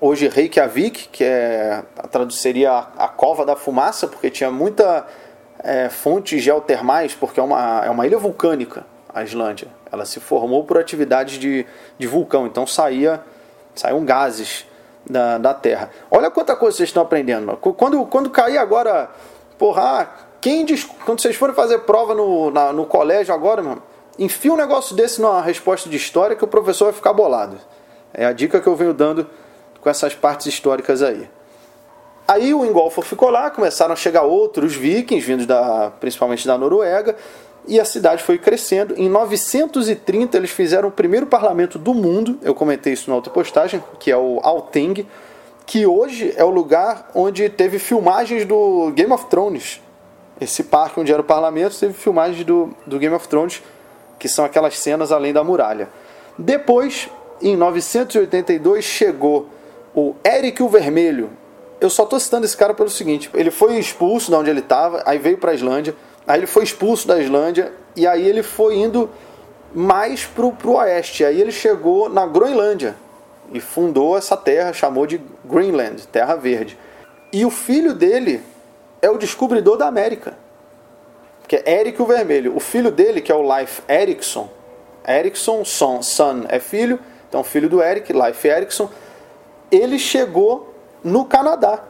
hoje 0.00 0.28
Reykjavik, 0.28 1.08
que 1.08 1.24
é, 1.24 1.82
traduziria 2.10 2.72
a, 2.72 3.04
a 3.04 3.08
cova 3.08 3.44
da 3.44 3.56
fumaça, 3.56 4.06
porque 4.06 4.30
tinha 4.30 4.50
muita 4.50 5.06
é, 5.60 5.88
fontes 5.88 6.42
geotermais, 6.42 7.14
porque 7.14 7.40
é 7.40 7.42
uma, 7.42 7.84
é 7.84 7.90
uma 7.90 8.06
ilha 8.06 8.18
vulcânica, 8.18 8.84
a 9.12 9.22
Islândia. 9.22 9.68
Ela 9.90 10.04
se 10.04 10.20
formou 10.20 10.64
por 10.64 10.78
atividades 10.78 11.38
de, 11.38 11.66
de 11.98 12.06
vulcão, 12.06 12.46
então 12.46 12.66
saía, 12.66 13.20
saíam 13.74 14.04
gases 14.04 14.66
da, 15.08 15.38
da 15.38 15.54
Terra. 15.54 15.90
Olha 16.10 16.30
quanta 16.30 16.54
coisa 16.54 16.76
vocês 16.76 16.88
estão 16.88 17.02
aprendendo. 17.02 17.46
Mano. 17.46 17.58
Quando, 17.58 18.04
quando 18.06 18.30
cair 18.30 18.58
agora, 18.58 19.10
porra, 19.58 19.82
ah, 19.82 20.06
quem 20.40 20.64
diz, 20.64 20.84
quando 21.04 21.20
vocês 21.20 21.36
forem 21.36 21.54
fazer 21.54 21.78
prova 21.80 22.14
no, 22.14 22.50
na, 22.50 22.72
no 22.72 22.86
colégio 22.86 23.34
agora, 23.34 23.62
mano, 23.62 23.82
enfia 24.18 24.52
um 24.52 24.56
negócio 24.56 24.94
desse 24.94 25.20
numa 25.20 25.40
resposta 25.40 25.88
de 25.88 25.96
história 25.96 26.36
que 26.36 26.44
o 26.44 26.48
professor 26.48 26.86
vai 26.86 26.94
ficar 26.94 27.12
bolado. 27.12 27.56
É 28.12 28.24
a 28.24 28.32
dica 28.32 28.60
que 28.60 28.66
eu 28.66 28.76
venho 28.76 28.92
dando 28.92 29.26
com 29.80 29.88
essas 29.88 30.14
partes 30.14 30.46
históricas 30.46 31.02
aí. 31.02 31.28
Aí 32.26 32.52
o 32.52 32.64
Ingolfo 32.64 33.00
ficou 33.00 33.30
lá, 33.30 33.50
começaram 33.50 33.94
a 33.94 33.96
chegar 33.96 34.22
outros 34.22 34.74
vikings, 34.74 35.26
vindos 35.26 35.46
da, 35.46 35.90
principalmente 35.98 36.46
da 36.46 36.58
Noruega, 36.58 37.16
e 37.66 37.80
a 37.80 37.84
cidade 37.84 38.22
foi 38.22 38.36
crescendo. 38.36 38.94
Em 38.98 39.08
930 39.08 40.36
eles 40.36 40.50
fizeram 40.50 40.88
o 40.88 40.92
primeiro 40.92 41.26
parlamento 41.26 41.78
do 41.78 41.94
mundo, 41.94 42.38
eu 42.42 42.54
comentei 42.54 42.92
isso 42.92 43.08
na 43.08 43.16
outra 43.16 43.32
postagem, 43.32 43.82
que 43.98 44.10
é 44.10 44.16
o 44.16 44.40
Althing, 44.42 45.06
que 45.64 45.86
hoje 45.86 46.34
é 46.36 46.44
o 46.44 46.50
lugar 46.50 47.10
onde 47.14 47.48
teve 47.48 47.78
filmagens 47.78 48.44
do 48.44 48.90
Game 48.94 49.12
of 49.12 49.26
Thrones. 49.26 49.80
Esse 50.40 50.64
parque 50.64 51.00
onde 51.00 51.12
era 51.12 51.20
o 51.20 51.24
parlamento 51.24 51.78
teve 51.78 51.94
filmagens 51.94 52.44
do, 52.44 52.74
do 52.86 52.98
Game 52.98 53.14
of 53.14 53.26
Thrones, 53.26 53.62
que 54.18 54.28
são 54.28 54.44
aquelas 54.44 54.78
cenas 54.78 55.12
além 55.12 55.32
da 55.32 55.42
muralha. 55.42 55.88
Depois, 56.38 57.08
em 57.40 57.56
982, 57.56 58.84
chegou 58.84 59.48
o 59.94 60.14
Eric 60.24 60.62
o 60.62 60.68
Vermelho. 60.68 61.30
Eu 61.80 61.90
só 61.90 62.04
estou 62.04 62.18
citando 62.18 62.44
esse 62.44 62.56
cara 62.56 62.74
pelo 62.74 62.90
seguinte: 62.90 63.30
ele 63.34 63.50
foi 63.50 63.78
expulso 63.78 64.30
de 64.30 64.36
onde 64.36 64.50
ele 64.50 64.60
estava, 64.60 65.02
aí 65.06 65.18
veio 65.18 65.38
para 65.38 65.52
a 65.52 65.54
Islândia 65.54 65.94
Aí 66.28 66.40
ele 66.40 66.46
foi 66.46 66.62
expulso 66.62 67.08
da 67.08 67.18
Islândia 67.18 67.72
e 67.96 68.06
aí 68.06 68.28
ele 68.28 68.42
foi 68.42 68.76
indo 68.76 69.08
mais 69.74 70.26
pro, 70.26 70.52
pro 70.52 70.74
oeste. 70.74 71.24
Aí 71.24 71.40
ele 71.40 71.50
chegou 71.50 72.10
na 72.10 72.26
Groenlândia 72.26 72.94
e 73.50 73.58
fundou 73.60 74.14
essa 74.14 74.36
terra, 74.36 74.74
chamou 74.74 75.06
de 75.06 75.18
Greenland, 75.42 76.06
Terra 76.08 76.36
Verde. 76.36 76.78
E 77.32 77.46
o 77.46 77.50
filho 77.50 77.94
dele 77.94 78.42
é 79.00 79.08
o 79.08 79.16
descobridor 79.16 79.78
da 79.78 79.86
América, 79.86 80.36
que 81.48 81.56
é 81.56 81.80
Eric 81.80 82.00
o 82.02 82.04
Vermelho. 82.04 82.54
O 82.54 82.60
filho 82.60 82.90
dele, 82.90 83.22
que 83.22 83.32
é 83.32 83.34
o 83.34 83.58
Life 83.58 83.80
Erickson, 83.88 84.50
Erickson, 85.08 85.64
son, 85.64 86.02
son 86.02 86.44
é 86.50 86.58
filho, 86.58 87.00
então 87.26 87.42
filho 87.42 87.70
do 87.70 87.82
Eric, 87.82 88.12
Life 88.12 88.46
Erickson, 88.46 88.90
ele 89.70 89.98
chegou 89.98 90.74
no 91.02 91.24
Canadá 91.24 91.84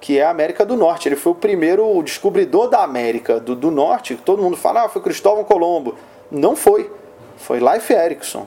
que 0.00 0.18
é 0.18 0.24
a 0.24 0.30
América 0.30 0.64
do 0.64 0.76
Norte. 0.76 1.08
Ele 1.08 1.16
foi 1.16 1.32
o 1.32 1.34
primeiro 1.34 2.02
descobridor 2.02 2.68
da 2.68 2.82
América 2.82 3.40
do, 3.40 3.56
do 3.56 3.70
Norte. 3.70 4.14
Todo 4.16 4.42
mundo 4.42 4.56
fala, 4.56 4.84
ah, 4.84 4.88
foi 4.88 5.02
Cristóvão 5.02 5.44
Colombo. 5.44 5.96
Não 6.30 6.54
foi. 6.54 6.90
Foi 7.36 7.58
Life 7.58 7.92
Erickson. 7.92 8.46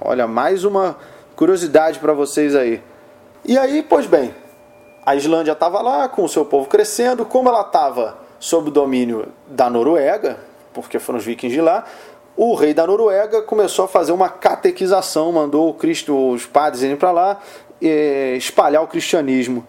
Olha, 0.00 0.26
mais 0.26 0.64
uma 0.64 0.96
curiosidade 1.34 1.98
para 1.98 2.12
vocês 2.12 2.54
aí. 2.54 2.82
E 3.44 3.58
aí, 3.58 3.82
pois 3.82 4.06
bem, 4.06 4.34
a 5.04 5.16
Islândia 5.16 5.52
estava 5.52 5.80
lá 5.80 6.08
com 6.08 6.24
o 6.24 6.28
seu 6.28 6.44
povo 6.44 6.68
crescendo. 6.68 7.24
Como 7.24 7.48
ela 7.48 7.62
estava 7.62 8.18
sob 8.38 8.68
o 8.68 8.72
domínio 8.72 9.28
da 9.46 9.68
Noruega, 9.68 10.38
porque 10.72 10.98
foram 10.98 11.18
os 11.18 11.24
vikings 11.24 11.54
de 11.54 11.60
lá, 11.60 11.84
o 12.36 12.54
rei 12.54 12.72
da 12.72 12.86
Noruega 12.86 13.42
começou 13.42 13.84
a 13.84 13.88
fazer 13.88 14.12
uma 14.12 14.28
catequização, 14.28 15.32
mandou 15.32 15.68
o 15.68 15.74
Cristo, 15.74 16.32
os 16.32 16.46
padres 16.46 16.82
irem 16.82 16.96
para 16.96 17.10
lá 17.10 17.40
espalhar 18.36 18.82
o 18.82 18.86
cristianismo. 18.86 19.66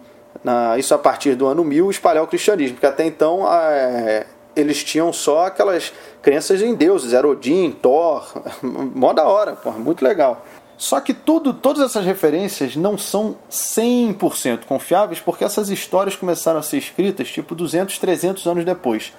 Isso 0.77 0.93
a 0.93 0.97
partir 0.97 1.35
do 1.35 1.45
ano 1.45 1.63
1000, 1.63 1.89
espalhar 1.91 2.23
o 2.23 2.27
cristianismo, 2.27 2.75
porque 2.75 2.87
até 2.87 3.05
então 3.05 3.45
é, 3.51 4.25
eles 4.55 4.83
tinham 4.83 5.13
só 5.13 5.47
aquelas 5.47 5.93
crenças 6.21 6.61
em 6.61 6.73
deuses, 6.73 7.13
era 7.13 7.27
Odin, 7.27 7.71
Thor, 7.71 8.25
mó 8.61 9.13
da 9.13 9.25
hora, 9.25 9.53
porra, 9.53 9.77
muito 9.77 10.03
legal. 10.03 10.45
Só 10.77 10.99
que 10.99 11.13
tudo, 11.13 11.53
todas 11.53 11.83
essas 11.83 12.03
referências 12.03 12.75
não 12.75 12.97
são 12.97 13.35
100% 13.51 14.65
confiáveis, 14.65 15.19
porque 15.19 15.43
essas 15.43 15.69
histórias 15.69 16.15
começaram 16.15 16.59
a 16.59 16.63
ser 16.63 16.77
escritas 16.77 17.29
tipo 17.29 17.53
200, 17.53 17.99
300 17.99 18.47
anos 18.47 18.65
depois. 18.65 19.13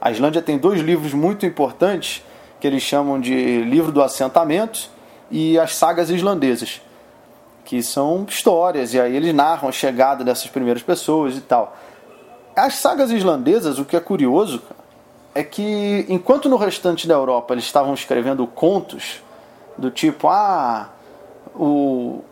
A 0.00 0.12
Islândia 0.12 0.40
tem 0.40 0.56
dois 0.56 0.80
livros 0.80 1.12
muito 1.12 1.44
importantes, 1.44 2.22
que 2.60 2.66
eles 2.66 2.82
chamam 2.82 3.18
de 3.18 3.62
Livro 3.62 3.90
do 3.90 4.02
Assentamento 4.02 4.90
e 5.30 5.58
as 5.58 5.74
Sagas 5.74 6.10
Islandesas, 6.10 6.82
que 7.64 7.82
são 7.82 8.26
histórias, 8.28 8.94
e 8.94 9.00
aí 9.00 9.16
eles 9.16 9.34
narram 9.34 9.68
a 9.68 9.72
chegada 9.72 10.22
dessas 10.22 10.48
primeiras 10.48 10.82
pessoas 10.82 11.36
e 11.36 11.40
tal. 11.40 11.76
As 12.54 12.74
sagas 12.74 13.10
islandesas, 13.10 13.78
o 13.78 13.84
que 13.84 13.96
é 13.96 14.00
curioso, 14.00 14.60
é 15.34 15.42
que 15.44 16.04
enquanto 16.08 16.48
no 16.48 16.56
restante 16.56 17.06
da 17.06 17.14
Europa 17.14 17.54
eles 17.54 17.64
estavam 17.64 17.94
escrevendo 17.94 18.46
contos 18.46 19.22
do 19.78 19.90
tipo, 19.90 20.28
ah, 20.28 20.90
o, 21.54 22.22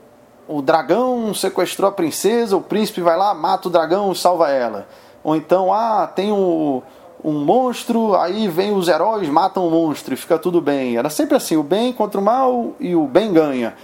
o 0.48 0.60
dragão 0.60 1.32
sequestrou 1.32 1.88
a 1.88 1.92
princesa, 1.92 2.56
o 2.56 2.60
príncipe 2.60 3.00
vai 3.00 3.16
lá, 3.16 3.32
mata 3.32 3.68
o 3.68 3.70
dragão 3.70 4.14
salva 4.14 4.50
ela. 4.50 4.88
Ou 5.22 5.36
então, 5.36 5.72
ah, 5.72 6.06
tem 6.06 6.32
um, 6.32 6.82
um 7.24 7.32
monstro, 7.32 8.14
aí 8.14 8.48
vem 8.48 8.72
os 8.72 8.88
heróis, 8.88 9.28
matam 9.28 9.66
o 9.66 9.70
monstro 9.70 10.14
e 10.14 10.16
fica 10.16 10.38
tudo 10.38 10.60
bem. 10.60 10.96
Era 10.96 11.10
sempre 11.10 11.36
assim, 11.36 11.56
o 11.56 11.62
bem 11.62 11.92
contra 11.92 12.20
o 12.20 12.24
mal 12.24 12.72
e 12.78 12.94
o 12.94 13.06
bem 13.06 13.32
ganha. 13.32 13.74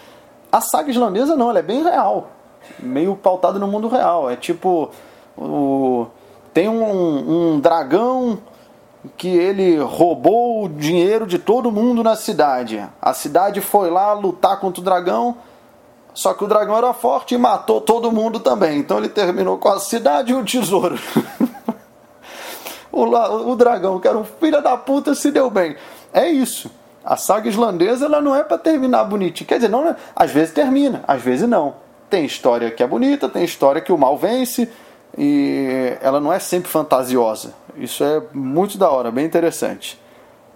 A 0.51 0.61
saga 0.61 0.91
islandesa 0.91 1.37
não, 1.37 1.51
ela 1.51 1.59
é 1.59 1.63
bem 1.63 1.83
real. 1.83 2.29
Meio 2.79 3.17
pautada 3.17 3.59
no 3.59 3.67
mundo 3.67 3.89
real. 3.89 4.31
É 4.31 4.37
tipo, 4.37 4.91
o, 5.37 6.07
tem 6.53 6.69
um, 6.69 7.55
um 7.55 7.61
dragão 7.61 8.39
que 9.17 9.29
ele 9.29 9.77
roubou 9.79 10.65
o 10.65 10.69
dinheiro 10.69 11.27
de 11.27 11.39
todo 11.39 11.71
mundo 11.71 12.03
na 12.03 12.17
cidade. 12.17 12.83
A 13.03 13.13
cidade 13.13 13.61
foi 13.61 13.91
lá 13.91 14.13
lutar 14.13 14.61
contra 14.61 14.81
o 14.81 14.85
dragão, 14.85 15.37
só 16.15 16.33
que 16.33 16.45
o 16.45 16.47
dragão 16.47 16.77
era 16.77 16.95
forte 16.95 17.35
e 17.35 17.39
matou 17.39 17.81
todo 17.81 18.13
mundo 18.13 18.39
também. 18.39 18.79
Então 18.79 18.99
ele 18.99 19.09
terminou 19.09 19.59
com 19.59 19.69
a 19.69 19.81
cidade 19.81 20.33
e 20.33 20.35
o 20.35 20.45
tesouro. 20.45 20.99
o, 22.95 23.51
o 23.51 23.57
dragão, 23.57 23.99
que 23.99 24.09
era 24.09 24.17
um 24.17 24.25
filho 24.25 24.63
da 24.63 24.77
puta, 24.77 25.15
se 25.15 25.31
deu 25.31 25.51
bem. 25.51 25.77
É 26.13 26.29
isso. 26.29 26.71
A 27.05 27.17
saga 27.17 27.49
islandesa 27.49 28.07
ela 28.07 28.21
não 28.21 28.35
é 28.35 28.43
para 28.43 28.57
terminar 28.57 29.05
bonitinho. 29.05 29.47
Quer 29.47 29.57
dizer, 29.57 29.69
não, 29.69 29.85
né? 29.85 29.97
às 30.17 30.31
vezes 30.31 30.55
termina, 30.55 31.05
às 31.07 31.21
vezes 31.21 31.49
não. 31.49 31.75
Tem 32.09 32.25
história 32.25 32.71
que 32.71 32.83
é 32.83 32.87
bonita, 32.87 33.29
tem 33.29 33.45
história 33.45 33.81
que 33.81 33.93
o 33.93 33.99
mal 33.99 34.17
vence 34.17 34.71
e 35.17 35.97
ela 36.01 36.21
não 36.21 36.33
é 36.33 36.39
sempre 36.39 36.71
fantasiosa. 36.71 37.55
Isso 37.77 38.03
é 38.03 38.23
muito 38.33 38.79
da 38.79 38.89
hora, 38.91 39.11
bem 39.11 39.27
interessante. 39.27 40.01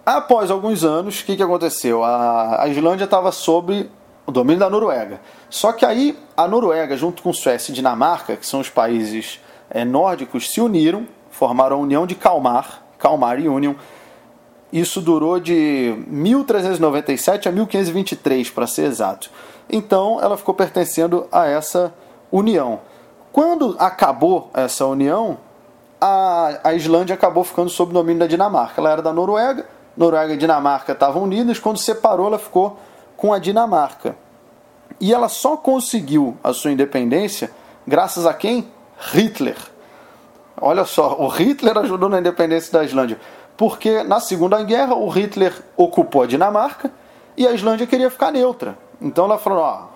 Após 0.05 0.49
alguns 0.49 0.83
anos, 0.83 1.19
o 1.19 1.25
que, 1.25 1.35
que 1.35 1.43
aconteceu? 1.43 2.03
A, 2.03 2.65
Islândia 2.67 3.03
estava 3.03 3.31
sob 3.31 3.89
o 4.25 4.31
domínio 4.31 4.59
da 4.59 4.69
Noruega. 4.69 5.21
Só 5.49 5.71
que 5.71 5.85
aí 5.85 6.17
a 6.35 6.47
Noruega, 6.47 6.97
junto 6.97 7.21
com 7.21 7.31
Suécia 7.31 7.71
e 7.71 7.75
Dinamarca, 7.75 8.35
que 8.35 8.45
são 8.45 8.59
os 8.59 8.69
países 8.69 9.39
é, 9.69 9.85
nórdicos, 9.85 10.49
se 10.49 10.61
uniram, 10.61 11.07
formaram 11.39 11.77
a 11.77 11.79
União 11.79 12.05
de 12.05 12.15
Kalmar, 12.15 12.83
Kalmar 12.97 13.37
Union. 13.37 13.75
Isso 14.73 14.99
durou 14.99 15.39
de 15.39 15.95
1397 16.07 17.47
a 17.47 17.51
1523, 17.51 18.49
para 18.49 18.67
ser 18.67 18.83
exato. 18.83 19.31
Então 19.69 20.19
ela 20.21 20.35
ficou 20.35 20.53
pertencendo 20.53 21.27
a 21.31 21.47
essa 21.47 21.93
união. 22.29 22.81
Quando 23.31 23.77
acabou 23.79 24.51
essa 24.53 24.85
união, 24.85 25.37
a, 26.01 26.59
a 26.61 26.73
Islândia 26.73 27.13
acabou 27.13 27.45
ficando 27.45 27.69
sob 27.69 27.93
domínio 27.93 28.19
da 28.19 28.27
Dinamarca. 28.27 28.81
Ela 28.81 28.91
era 28.91 29.01
da 29.01 29.13
Noruega, 29.13 29.65
Noruega 29.95 30.33
e 30.33 30.37
Dinamarca 30.37 30.91
estavam 30.91 31.23
unidas, 31.23 31.57
quando 31.57 31.77
separou, 31.77 32.27
ela 32.27 32.39
ficou 32.39 32.77
com 33.15 33.31
a 33.31 33.39
Dinamarca. 33.39 34.15
E 34.99 35.13
ela 35.13 35.29
só 35.29 35.55
conseguiu 35.55 36.35
a 36.43 36.51
sua 36.51 36.71
independência 36.71 37.49
graças 37.87 38.25
a 38.25 38.33
quem? 38.33 38.67
Hitler. 39.13 39.57
Olha 40.61 40.85
só, 40.85 41.15
o 41.19 41.27
Hitler 41.27 41.77
ajudou 41.77 42.09
na 42.09 42.19
independência 42.19 42.71
da 42.71 42.83
Islândia. 42.83 43.19
Porque 43.55 44.03
na 44.03 44.19
Segunda 44.19 44.61
Guerra 44.63 44.95
o 44.95 45.09
Hitler 45.09 45.53
ocupou 45.75 46.23
a 46.23 46.27
Dinamarca 46.27 46.91
e 47.35 47.47
a 47.47 47.51
Islândia 47.51 47.87
queria 47.87 48.09
ficar 48.09 48.31
neutra. 48.31 48.77
Então 49.01 49.25
ela 49.25 49.37
falou: 49.37 49.59
ó, 49.59 49.87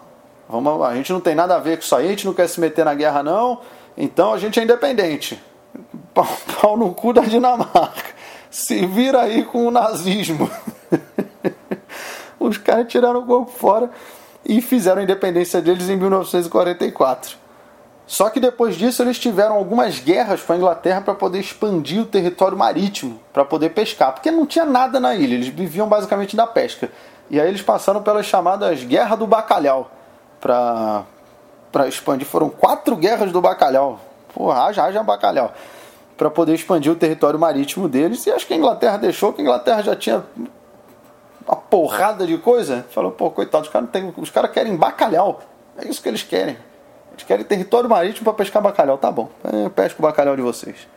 vamos, 0.50 0.82
a 0.82 0.94
gente 0.96 1.12
não 1.12 1.20
tem 1.20 1.36
nada 1.36 1.56
a 1.56 1.60
ver 1.60 1.78
com 1.78 1.84
isso 1.84 1.96
aí, 1.96 2.08
a 2.08 2.10
gente 2.10 2.26
não 2.26 2.34
quer 2.34 2.48
se 2.48 2.60
meter 2.60 2.86
na 2.86 2.94
guerra, 2.94 3.24
não, 3.24 3.60
então 3.98 4.34
a 4.34 4.38
gente 4.38 4.60
é 4.60 4.64
independente 4.64 5.42
pau, 6.14 6.28
pau 6.60 6.78
no 6.78 6.94
cu 6.94 7.14
da 7.14 7.22
Dinamarca. 7.22 8.14
Se 8.50 8.86
vira 8.86 9.22
aí 9.22 9.44
com 9.44 9.66
o 9.66 9.72
nazismo. 9.72 10.50
Os 12.40 12.58
caras 12.58 12.88
tiraram 12.88 13.22
o 13.22 13.26
corpo 13.26 13.52
fora 13.52 13.90
e 14.46 14.62
fizeram 14.62 15.00
a 15.00 15.04
independência 15.04 15.62
deles 15.62 15.90
em 15.90 15.96
1944. 15.96 17.43
Só 18.06 18.30
que 18.30 18.40
depois 18.40 18.76
disso 18.76 19.02
eles 19.02 19.18
tiveram 19.18 19.56
algumas 19.56 20.00
guerras 20.00 20.42
com 20.42 20.54
a 20.54 20.58
Inglaterra 20.58 21.02
para 21.02 21.14
poder 21.14 21.40
expandir 21.40 22.02
o 22.02 22.06
território 22.06 22.58
marítimo, 22.58 23.20
para 23.32 23.46
poder 23.46 23.70
pescar, 23.70 24.14
porque 24.14 24.30
não 24.30 24.46
tinha 24.46 24.66
nada 24.66 25.00
na 25.00 25.16
ilha, 25.16 25.36
eles 25.36 25.48
viviam 25.48 25.88
basicamente 25.88 26.36
da 26.36 26.46
pesca. 26.46 26.92
E 27.30 27.40
aí 27.40 27.48
eles 27.48 27.62
passaram 27.62 28.04
pelas 28.04 28.26
chamadas 28.26 28.84
Guerra 28.84 29.16
do 29.16 29.26
Bacalhau 29.26 29.90
para 30.40 31.88
expandir. 31.88 32.28
Foram 32.28 32.50
quatro 32.50 32.96
guerras 32.96 33.32
do 33.32 33.42
bacalhau. 33.42 34.00
Porra, 34.34 34.66
haja, 34.66 34.84
haja 34.84 35.02
bacalhau. 35.02 35.54
Para 36.18 36.30
poder 36.30 36.54
expandir 36.54 36.92
o 36.92 36.96
território 36.96 37.40
marítimo 37.40 37.88
deles. 37.88 38.26
E 38.28 38.32
acho 38.32 38.46
que 38.46 38.54
a 38.54 38.58
Inglaterra 38.58 38.98
deixou, 38.98 39.32
que 39.32 39.42
a 39.42 39.44
Inglaterra 39.44 39.82
já 39.82 39.96
tinha 39.96 40.24
uma 41.48 41.56
porrada 41.56 42.28
de 42.28 42.38
coisa. 42.38 42.86
Falou, 42.90 43.12
pô, 43.12 43.32
coitado, 43.32 43.64
os 43.64 43.70
caras 43.70 43.90
os 44.18 44.30
cara 44.30 44.48
querem 44.48 44.76
bacalhau. 44.76 45.42
É 45.78 45.88
isso 45.88 46.02
que 46.02 46.10
eles 46.10 46.24
querem. 46.24 46.58
Eles 47.14 47.24
querem 47.24 47.46
território 47.46 47.90
marítimo 47.90 48.26
para 48.26 48.34
pescar 48.34 48.62
bacalhau. 48.62 48.98
Tá 48.98 49.12
bom, 49.12 49.30
é, 49.44 49.70
pesca 49.70 50.00
o 50.00 50.02
bacalhau 50.02 50.36
de 50.36 50.42
vocês. 50.42 50.88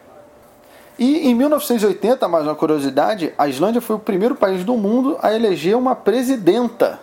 E 0.98 1.28
em 1.28 1.34
1980, 1.34 2.26
mais 2.26 2.44
uma 2.44 2.54
curiosidade, 2.54 3.32
a 3.36 3.46
Islândia 3.46 3.82
foi 3.82 3.96
o 3.96 3.98
primeiro 3.98 4.34
país 4.34 4.64
do 4.64 4.76
mundo 4.76 5.18
a 5.22 5.34
eleger 5.34 5.76
uma 5.76 5.94
presidenta. 5.94 6.98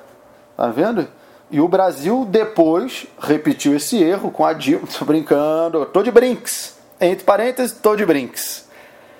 Tá 0.58 0.67
vendo? 0.67 1.08
E 1.51 1.62
o 1.62 1.67
Brasil 1.67 2.25
depois 2.27 3.05
repetiu 3.20 3.75
esse 3.75 4.01
erro 4.01 4.32
com 4.32 4.43
a 4.43 4.53
Dilma. 4.53 4.88
Tô 4.98 5.05
brincando, 5.05 5.86
tô 5.86 6.01
de 6.01 6.10
brinks. 6.10 6.75
Entre 7.00 7.24
parênteses, 7.24 7.77
tô 7.79 7.96
de 7.96 8.05
brinks. 8.05 8.67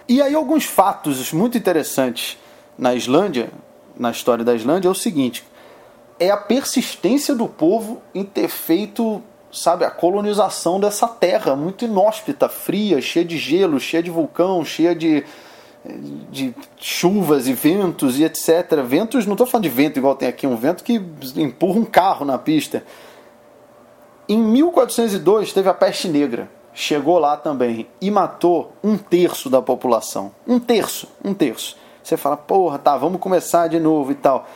E 0.08 0.22
aí 0.22 0.34
alguns 0.34 0.66
fatos 0.66 1.32
muito 1.32 1.58
interessantes 1.58 2.38
na 2.78 2.96
Islândia, 2.96 3.52
na 3.96 4.10
história 4.10 4.44
da 4.44 4.56
Islândia, 4.56 4.88
é 4.88 4.92
o 4.92 4.96
seguinte: 4.96 5.46
é 6.20 6.32
a 6.32 6.38
persistência 6.38 7.36
do 7.36 7.48
povo 7.48 8.02
em 8.16 8.24
ter 8.24 8.48
feito, 8.48 9.22
sabe, 9.54 9.86
a 9.86 9.92
colonização 9.92 10.80
dessa 10.80 11.08
terra 11.08 11.56
muito 11.56 11.86
inóspita, 11.86 12.50
fria, 12.50 13.00
cheia 13.02 13.24
de 13.24 13.38
gelo, 13.38 13.80
cheia 13.80 14.04
de 14.04 14.12
vulcão, 14.12 14.66
cheia 14.66 14.96
de 14.96 15.24
de 16.30 16.56
chuvas 16.78 17.48
e 17.48 17.54
ventos 17.54 18.18
e 18.18 18.24
etc. 18.24 18.82
Ventos, 18.86 19.26
não 19.26 19.34
estou 19.34 19.46
falando 19.46 19.64
de 19.64 19.70
vento 19.70 20.00
igual 20.00 20.16
tem 20.16 20.28
aqui, 20.28 20.48
um 20.48 20.56
vento 20.56 20.84
que 20.84 21.02
empurra 21.36 21.80
um 21.80 21.86
carro 21.86 22.26
na 22.26 22.38
pista. 22.38 22.84
Em 24.28 24.38
1402 24.38 25.52
teve 25.52 25.68
a 25.68 25.74
peste 25.74 26.08
negra, 26.08 26.50
chegou 26.74 27.20
lá 27.20 27.36
também 27.36 27.88
e 28.00 28.10
matou 28.10 28.72
um 28.82 28.98
terço 28.98 29.50
da 29.50 29.62
população. 29.62 30.32
Um 30.48 30.60
terço, 30.60 31.10
um 31.24 31.34
terço. 31.34 31.76
Você 32.02 32.16
fala, 32.16 32.38
porra, 32.38 32.80
tá, 32.80 32.98
vamos 32.98 33.20
começar 33.20 33.68
de 33.68 33.80
novo 33.80 34.12
e 34.12 34.16
tal. 34.16 34.48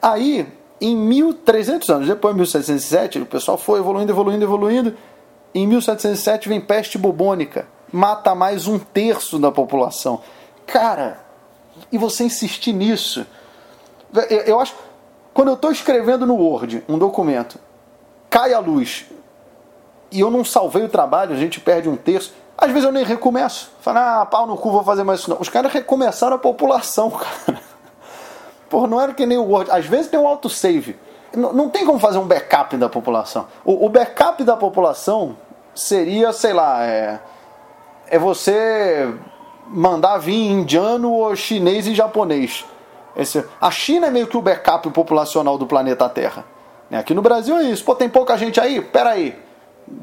Aí, 0.00 0.46
em 0.80 0.96
1300 0.96 1.88
anos 1.90 2.08
depois, 2.08 2.34
1707, 2.34 3.20
o 3.20 3.26
pessoal 3.26 3.56
foi 3.56 3.80
evoluindo, 3.80 4.12
evoluindo, 4.12 4.44
evoluindo. 4.44 4.96
Em 5.54 5.66
1707 5.66 6.48
vem 6.48 6.60
peste 6.60 6.98
bubônica, 6.98 7.66
mata 7.90 8.34
mais 8.34 8.66
um 8.66 8.78
terço 8.78 9.38
da 9.38 9.50
população. 9.50 10.20
Cara, 10.66 11.24
e 11.90 11.96
você 11.96 12.24
insistir 12.24 12.72
nisso. 12.72 13.26
Eu 14.46 14.60
acho. 14.60 14.74
Quando 15.32 15.48
eu 15.48 15.54
estou 15.54 15.70
escrevendo 15.70 16.26
no 16.26 16.34
Word 16.34 16.82
um 16.88 16.98
documento, 16.98 17.58
cai 18.30 18.52
a 18.52 18.58
luz 18.58 19.06
e 20.10 20.20
eu 20.20 20.30
não 20.30 20.44
salvei 20.44 20.82
o 20.84 20.88
trabalho, 20.88 21.34
a 21.34 21.38
gente 21.38 21.60
perde 21.60 21.88
um 21.88 21.96
terço. 21.96 22.32
Às 22.56 22.70
vezes 22.70 22.84
eu 22.84 22.92
nem 22.92 23.04
recomeço. 23.04 23.70
Falo, 23.80 23.98
ah, 23.98 24.26
pau 24.26 24.46
no 24.46 24.56
cu, 24.56 24.70
vou 24.70 24.82
fazer 24.82 25.04
mais 25.04 25.20
isso 25.20 25.30
não. 25.30 25.38
Os 25.38 25.48
caras 25.48 25.72
recomeçaram 25.72 26.36
a 26.36 26.38
população, 26.38 27.10
cara. 27.46 27.60
Porra, 28.68 28.86
não 28.86 29.00
era 29.00 29.14
que 29.14 29.24
nem 29.26 29.38
o 29.38 29.44
Word. 29.44 29.70
Às 29.70 29.86
vezes 29.86 30.08
tem 30.08 30.18
um 30.18 30.26
autosave. 30.26 30.96
Não, 31.34 31.52
não 31.52 31.68
tem 31.68 31.84
como 31.84 31.98
fazer 31.98 32.18
um 32.18 32.26
backup 32.26 32.76
da 32.76 32.88
população. 32.88 33.46
O, 33.64 33.86
o 33.86 33.88
backup 33.88 34.42
da 34.42 34.56
população 34.56 35.36
seria, 35.74 36.32
sei 36.32 36.52
lá, 36.52 36.84
é, 36.84 37.20
é 38.08 38.18
você 38.18 39.12
mandar 39.68 40.18
vir 40.18 40.50
indiano 40.50 41.12
ou 41.12 41.34
chinês 41.36 41.86
e 41.86 41.94
japonês. 41.94 42.64
Esse, 43.16 43.44
a 43.60 43.70
China 43.70 44.08
é 44.08 44.10
meio 44.10 44.26
que 44.26 44.36
o 44.36 44.42
backup 44.42 44.88
populacional 44.90 45.56
do 45.56 45.66
planeta 45.66 46.08
Terra. 46.08 46.44
Né? 46.90 46.98
Aqui 46.98 47.14
no 47.14 47.22
Brasil 47.22 47.56
é 47.56 47.64
isso. 47.64 47.84
Pô, 47.84 47.94
tem 47.94 48.08
pouca 48.08 48.36
gente 48.36 48.60
aí? 48.60 48.80
Pera 48.80 49.10
aí. 49.10 49.38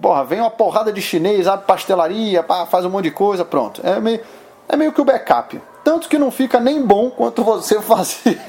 Porra, 0.02 0.24
vem 0.24 0.40
uma 0.40 0.50
porrada 0.50 0.92
de 0.92 1.02
chinês, 1.02 1.48
abre 1.48 1.66
pastelaria, 1.66 2.44
faz 2.70 2.86
um 2.86 2.90
monte 2.90 3.06
de 3.06 3.12
coisa, 3.12 3.44
pronto. 3.44 3.82
É 3.86 4.00
meio, 4.00 4.22
é 4.68 4.76
meio 4.76 4.94
que 4.94 5.02
o 5.02 5.06
backup. 5.06 5.62
Tanto 5.84 6.08
que 6.08 6.18
não 6.18 6.32
fica 6.32 6.60
nem 6.60 6.82
bom 6.82 7.10
quanto 7.10 7.44
você 7.44 7.82
fazer. 7.82 8.42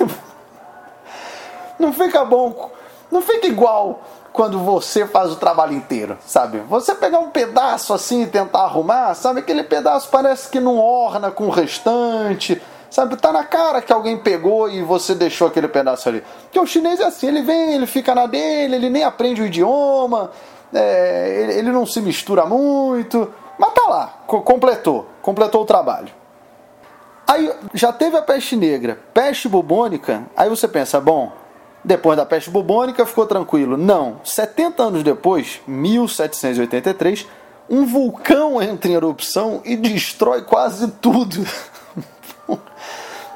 não 1.78 1.92
fica 1.92 2.24
bom. 2.24 2.70
Não 3.10 3.20
fica 3.20 3.46
igual 3.46 4.02
quando 4.32 4.58
você 4.58 5.06
faz 5.06 5.30
o 5.30 5.36
trabalho 5.36 5.72
inteiro, 5.72 6.18
sabe? 6.26 6.58
Você 6.68 6.94
pegar 6.94 7.20
um 7.20 7.30
pedaço 7.30 7.94
assim 7.94 8.22
e 8.22 8.26
tentar 8.26 8.62
arrumar, 8.62 9.14
sabe? 9.14 9.40
Aquele 9.40 9.62
pedaço 9.62 10.08
parece 10.10 10.48
que 10.48 10.58
não 10.58 10.78
orna 10.78 11.30
com 11.30 11.46
o 11.46 11.50
restante 11.50 12.60
Sabe, 12.94 13.16
tá 13.16 13.32
na 13.32 13.42
cara 13.42 13.82
que 13.82 13.92
alguém 13.92 14.16
pegou 14.16 14.70
e 14.70 14.80
você 14.80 15.16
deixou 15.16 15.48
aquele 15.48 15.66
pedaço 15.66 16.08
ali. 16.08 16.22
Porque 16.42 16.60
o 16.60 16.64
chinês 16.64 17.00
é 17.00 17.04
assim, 17.04 17.26
ele 17.26 17.42
vem, 17.42 17.74
ele 17.74 17.88
fica 17.88 18.14
na 18.14 18.24
dele, 18.26 18.76
ele 18.76 18.88
nem 18.88 19.02
aprende 19.02 19.42
o 19.42 19.46
idioma, 19.46 20.30
é, 20.72 21.40
ele, 21.42 21.52
ele, 21.54 21.72
não 21.72 21.84
se 21.84 22.00
mistura 22.00 22.46
muito, 22.46 23.34
mas 23.58 23.72
tá 23.74 23.82
lá, 23.88 24.06
completou, 24.28 25.08
completou 25.20 25.62
o 25.62 25.64
trabalho. 25.64 26.06
Aí 27.26 27.52
já 27.72 27.92
teve 27.92 28.16
a 28.16 28.22
peste 28.22 28.54
negra, 28.54 28.98
peste 29.14 29.48
bubônica, 29.48 30.24
aí 30.36 30.48
você 30.48 30.68
pensa, 30.68 31.00
bom, 31.00 31.32
depois 31.82 32.16
da 32.16 32.26
peste 32.26 32.50
bubônica 32.50 33.04
ficou 33.06 33.26
tranquilo. 33.26 33.76
Não, 33.76 34.20
70 34.24 34.82
anos 34.82 35.02
depois, 35.02 35.60
1783, 35.66 37.26
um 37.68 37.86
vulcão 37.86 38.60
entra 38.62 38.90
em 38.90 38.94
erupção 38.94 39.62
e 39.64 39.76
destrói 39.76 40.42
quase 40.42 40.90
tudo. 40.92 41.46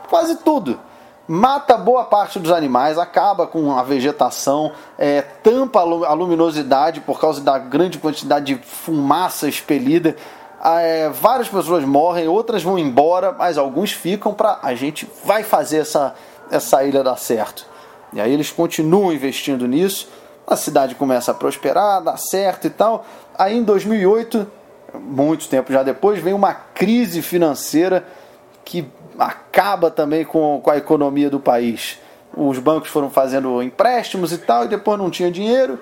quase 0.08 0.36
tudo. 0.36 0.78
Mata 1.26 1.76
boa 1.76 2.04
parte 2.04 2.38
dos 2.38 2.50
animais, 2.50 2.98
acaba 2.98 3.46
com 3.46 3.76
a 3.76 3.82
vegetação, 3.82 4.72
é, 4.98 5.20
tampa 5.20 5.80
a 5.80 6.12
luminosidade 6.14 7.02
por 7.02 7.20
causa 7.20 7.42
da 7.42 7.58
grande 7.58 7.98
quantidade 7.98 8.54
de 8.54 8.62
fumaça 8.62 9.46
expelida. 9.46 10.16
É, 10.64 11.08
várias 11.10 11.48
pessoas 11.48 11.84
morrem, 11.84 12.26
outras 12.26 12.62
vão 12.62 12.78
embora, 12.78 13.32
mas 13.32 13.56
alguns 13.56 13.92
ficam 13.92 14.34
para 14.34 14.58
a 14.62 14.74
gente 14.74 15.08
vai 15.24 15.44
fazer 15.44 15.78
essa, 15.78 16.14
essa 16.50 16.84
ilha 16.84 17.02
dar 17.02 17.16
certo. 17.16 17.64
E 18.12 18.20
aí 18.20 18.32
eles 18.32 18.50
continuam 18.50 19.12
investindo 19.12 19.68
nisso, 19.68 20.08
a 20.46 20.56
cidade 20.56 20.94
começa 20.94 21.30
a 21.30 21.34
prosperar, 21.34 22.02
dá 22.02 22.16
certo 22.16 22.66
e 22.66 22.70
tal. 22.70 23.04
Aí 23.38 23.56
em 23.56 23.62
2008, 23.62 24.46
muito 24.94 25.48
tempo 25.48 25.72
já 25.72 25.82
depois, 25.82 26.18
vem 26.20 26.32
uma 26.32 26.54
crise 26.54 27.22
financeira 27.22 28.04
que 28.64 28.86
acaba 29.18 29.90
também 29.90 30.24
com, 30.24 30.60
com 30.62 30.70
a 30.70 30.76
economia 30.76 31.30
do 31.30 31.38
país. 31.38 31.98
Os 32.36 32.58
bancos 32.58 32.88
foram 32.90 33.10
fazendo 33.10 33.62
empréstimos 33.62 34.32
e 34.32 34.38
tal, 34.38 34.64
e 34.64 34.68
depois 34.68 34.98
não 34.98 35.10
tinha 35.10 35.30
dinheiro. 35.30 35.78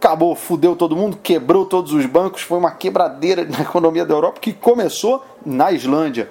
Acabou, 0.00 0.34
fudeu 0.34 0.74
todo 0.74 0.96
mundo, 0.96 1.18
quebrou 1.22 1.66
todos 1.66 1.92
os 1.92 2.06
bancos. 2.06 2.40
Foi 2.40 2.56
uma 2.56 2.70
quebradeira 2.70 3.44
na 3.44 3.60
economia 3.60 4.06
da 4.06 4.14
Europa 4.14 4.40
que 4.40 4.52
começou 4.52 5.22
na 5.44 5.70
Islândia. 5.70 6.30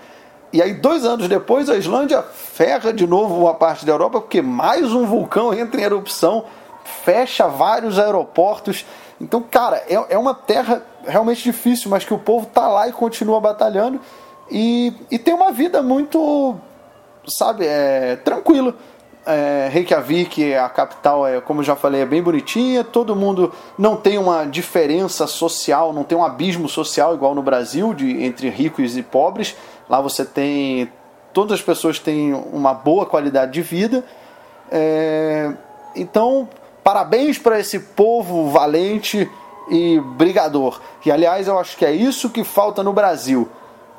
E 0.51 0.59
aí, 0.59 0.73
dois 0.73 1.05
anos 1.05 1.27
depois, 1.27 1.69
a 1.69 1.75
Islândia 1.75 2.23
ferra 2.23 2.91
de 2.91 3.05
novo 3.05 3.39
uma 3.39 3.53
parte 3.53 3.85
da 3.85 3.91
Europa, 3.91 4.21
porque 4.21 4.41
mais 4.41 4.91
um 4.91 5.05
vulcão 5.05 5.53
entra 5.53 5.79
em 5.79 5.83
erupção, 5.83 6.45
fecha 6.83 7.47
vários 7.47 7.99
aeroportos. 7.99 8.83
Então, 9.21 9.39
cara, 9.39 9.83
é, 9.87 9.93
é 10.09 10.17
uma 10.17 10.33
terra 10.33 10.81
realmente 11.05 11.43
difícil, 11.43 11.91
mas 11.91 12.03
que 12.03 12.13
o 12.13 12.17
povo 12.17 12.47
tá 12.47 12.67
lá 12.67 12.87
e 12.87 12.91
continua 12.91 13.39
batalhando 13.39 13.99
e, 14.49 14.91
e 15.11 15.19
tem 15.19 15.33
uma 15.33 15.51
vida 15.51 15.83
muito, 15.83 16.55
sabe, 17.27 17.65
é, 17.65 18.15
tranquila. 18.15 18.73
É, 19.25 19.69
Reykjavik, 19.71 20.53
a 20.55 20.67
capital, 20.69 21.27
é, 21.27 21.39
como 21.41 21.59
eu 21.59 21.63
já 21.63 21.75
falei, 21.75 22.01
é 22.01 22.05
bem 22.05 22.21
bonitinha. 22.21 22.83
Todo 22.83 23.15
mundo 23.15 23.53
não 23.77 23.95
tem 23.95 24.17
uma 24.17 24.45
diferença 24.45 25.27
social, 25.27 25.93
não 25.93 26.03
tem 26.03 26.17
um 26.17 26.23
abismo 26.23 26.67
social 26.67 27.13
igual 27.13 27.35
no 27.35 27.41
Brasil 27.41 27.93
de 27.93 28.23
entre 28.23 28.49
ricos 28.49 28.97
e 28.97 29.03
pobres. 29.03 29.55
Lá 29.89 30.01
você 30.01 30.25
tem 30.25 30.91
todas 31.33 31.59
as 31.59 31.61
pessoas 31.61 31.99
têm 31.99 32.33
uma 32.33 32.73
boa 32.73 33.05
qualidade 33.05 33.51
de 33.51 33.61
vida. 33.61 34.03
É, 34.71 35.53
então, 35.95 36.49
parabéns 36.83 37.37
para 37.37 37.59
esse 37.59 37.79
povo 37.79 38.49
valente 38.49 39.29
e 39.69 39.99
brigador. 39.99 40.81
E 41.05 41.11
aliás, 41.11 41.47
eu 41.47 41.59
acho 41.59 41.77
que 41.77 41.85
é 41.85 41.91
isso 41.91 42.29
que 42.29 42.43
falta 42.43 42.81
no 42.81 42.93
Brasil 42.93 43.49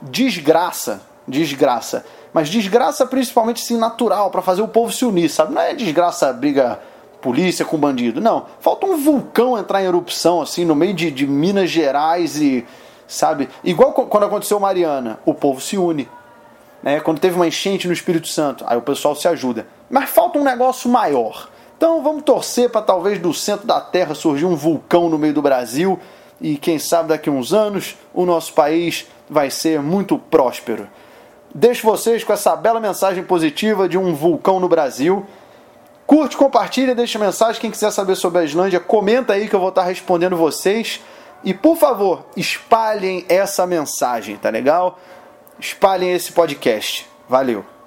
desgraça, 0.02 1.02
desgraça. 1.26 2.04
Mas 2.32 2.48
desgraça 2.48 3.04
principalmente 3.06 3.60
sim 3.60 3.76
natural, 3.76 4.30
para 4.30 4.42
fazer 4.42 4.62
o 4.62 4.68
povo 4.68 4.92
se 4.92 5.04
unir, 5.04 5.28
sabe? 5.28 5.52
Não 5.52 5.62
é 5.62 5.74
desgraça 5.74 6.32
briga 6.32 6.78
polícia 7.20 7.64
com 7.64 7.76
bandido, 7.76 8.20
não. 8.20 8.46
Falta 8.60 8.86
um 8.86 8.96
vulcão 8.96 9.58
entrar 9.58 9.82
em 9.82 9.86
erupção, 9.86 10.40
assim, 10.40 10.64
no 10.64 10.74
meio 10.74 10.94
de, 10.94 11.10
de 11.10 11.26
Minas 11.26 11.70
Gerais 11.70 12.40
e, 12.40 12.66
sabe? 13.06 13.48
Igual 13.62 13.92
quando 13.92 14.24
aconteceu 14.24 14.58
Mariana, 14.58 15.18
o 15.24 15.34
povo 15.34 15.60
se 15.60 15.76
une. 15.76 16.08
Né? 16.82 17.00
Quando 17.00 17.20
teve 17.20 17.36
uma 17.36 17.46
enchente 17.46 17.86
no 17.86 17.92
Espírito 17.92 18.28
Santo, 18.28 18.64
aí 18.66 18.78
o 18.78 18.82
pessoal 18.82 19.14
se 19.14 19.28
ajuda. 19.28 19.66
Mas 19.88 20.08
falta 20.08 20.38
um 20.38 20.44
negócio 20.44 20.88
maior. 20.90 21.48
Então 21.76 22.02
vamos 22.02 22.22
torcer 22.22 22.70
para 22.70 22.82
talvez 22.82 23.18
do 23.18 23.32
centro 23.32 23.66
da 23.66 23.80
Terra 23.80 24.14
surgir 24.14 24.44
um 24.44 24.54
vulcão 24.54 25.08
no 25.08 25.18
meio 25.18 25.32
do 25.32 25.42
Brasil 25.42 25.98
e 26.40 26.56
quem 26.56 26.78
sabe 26.78 27.08
daqui 27.08 27.28
a 27.28 27.32
uns 27.32 27.52
anos 27.52 27.96
o 28.14 28.24
nosso 28.24 28.52
país 28.52 29.06
vai 29.28 29.50
ser 29.50 29.80
muito 29.80 30.18
próspero. 30.18 30.88
Deixo 31.54 31.86
vocês 31.86 32.22
com 32.22 32.32
essa 32.32 32.54
bela 32.54 32.78
mensagem 32.78 33.24
positiva 33.24 33.88
de 33.88 33.98
um 33.98 34.14
vulcão 34.14 34.60
no 34.60 34.68
Brasil. 34.68 35.26
Curte, 36.06 36.36
compartilha, 36.36 36.94
deixa 36.94 37.18
mensagem. 37.18 37.60
Quem 37.60 37.70
quiser 37.70 37.90
saber 37.90 38.16
sobre 38.16 38.40
a 38.40 38.44
Islândia, 38.44 38.80
comenta 38.80 39.32
aí 39.32 39.48
que 39.48 39.54
eu 39.54 39.60
vou 39.60 39.68
estar 39.70 39.84
respondendo 39.84 40.36
vocês. 40.36 41.00
E 41.42 41.54
por 41.54 41.76
favor, 41.76 42.24
espalhem 42.36 43.24
essa 43.28 43.66
mensagem, 43.66 44.36
tá 44.36 44.50
legal? 44.50 44.98
Espalhem 45.58 46.12
esse 46.12 46.32
podcast. 46.32 47.08
Valeu! 47.28 47.79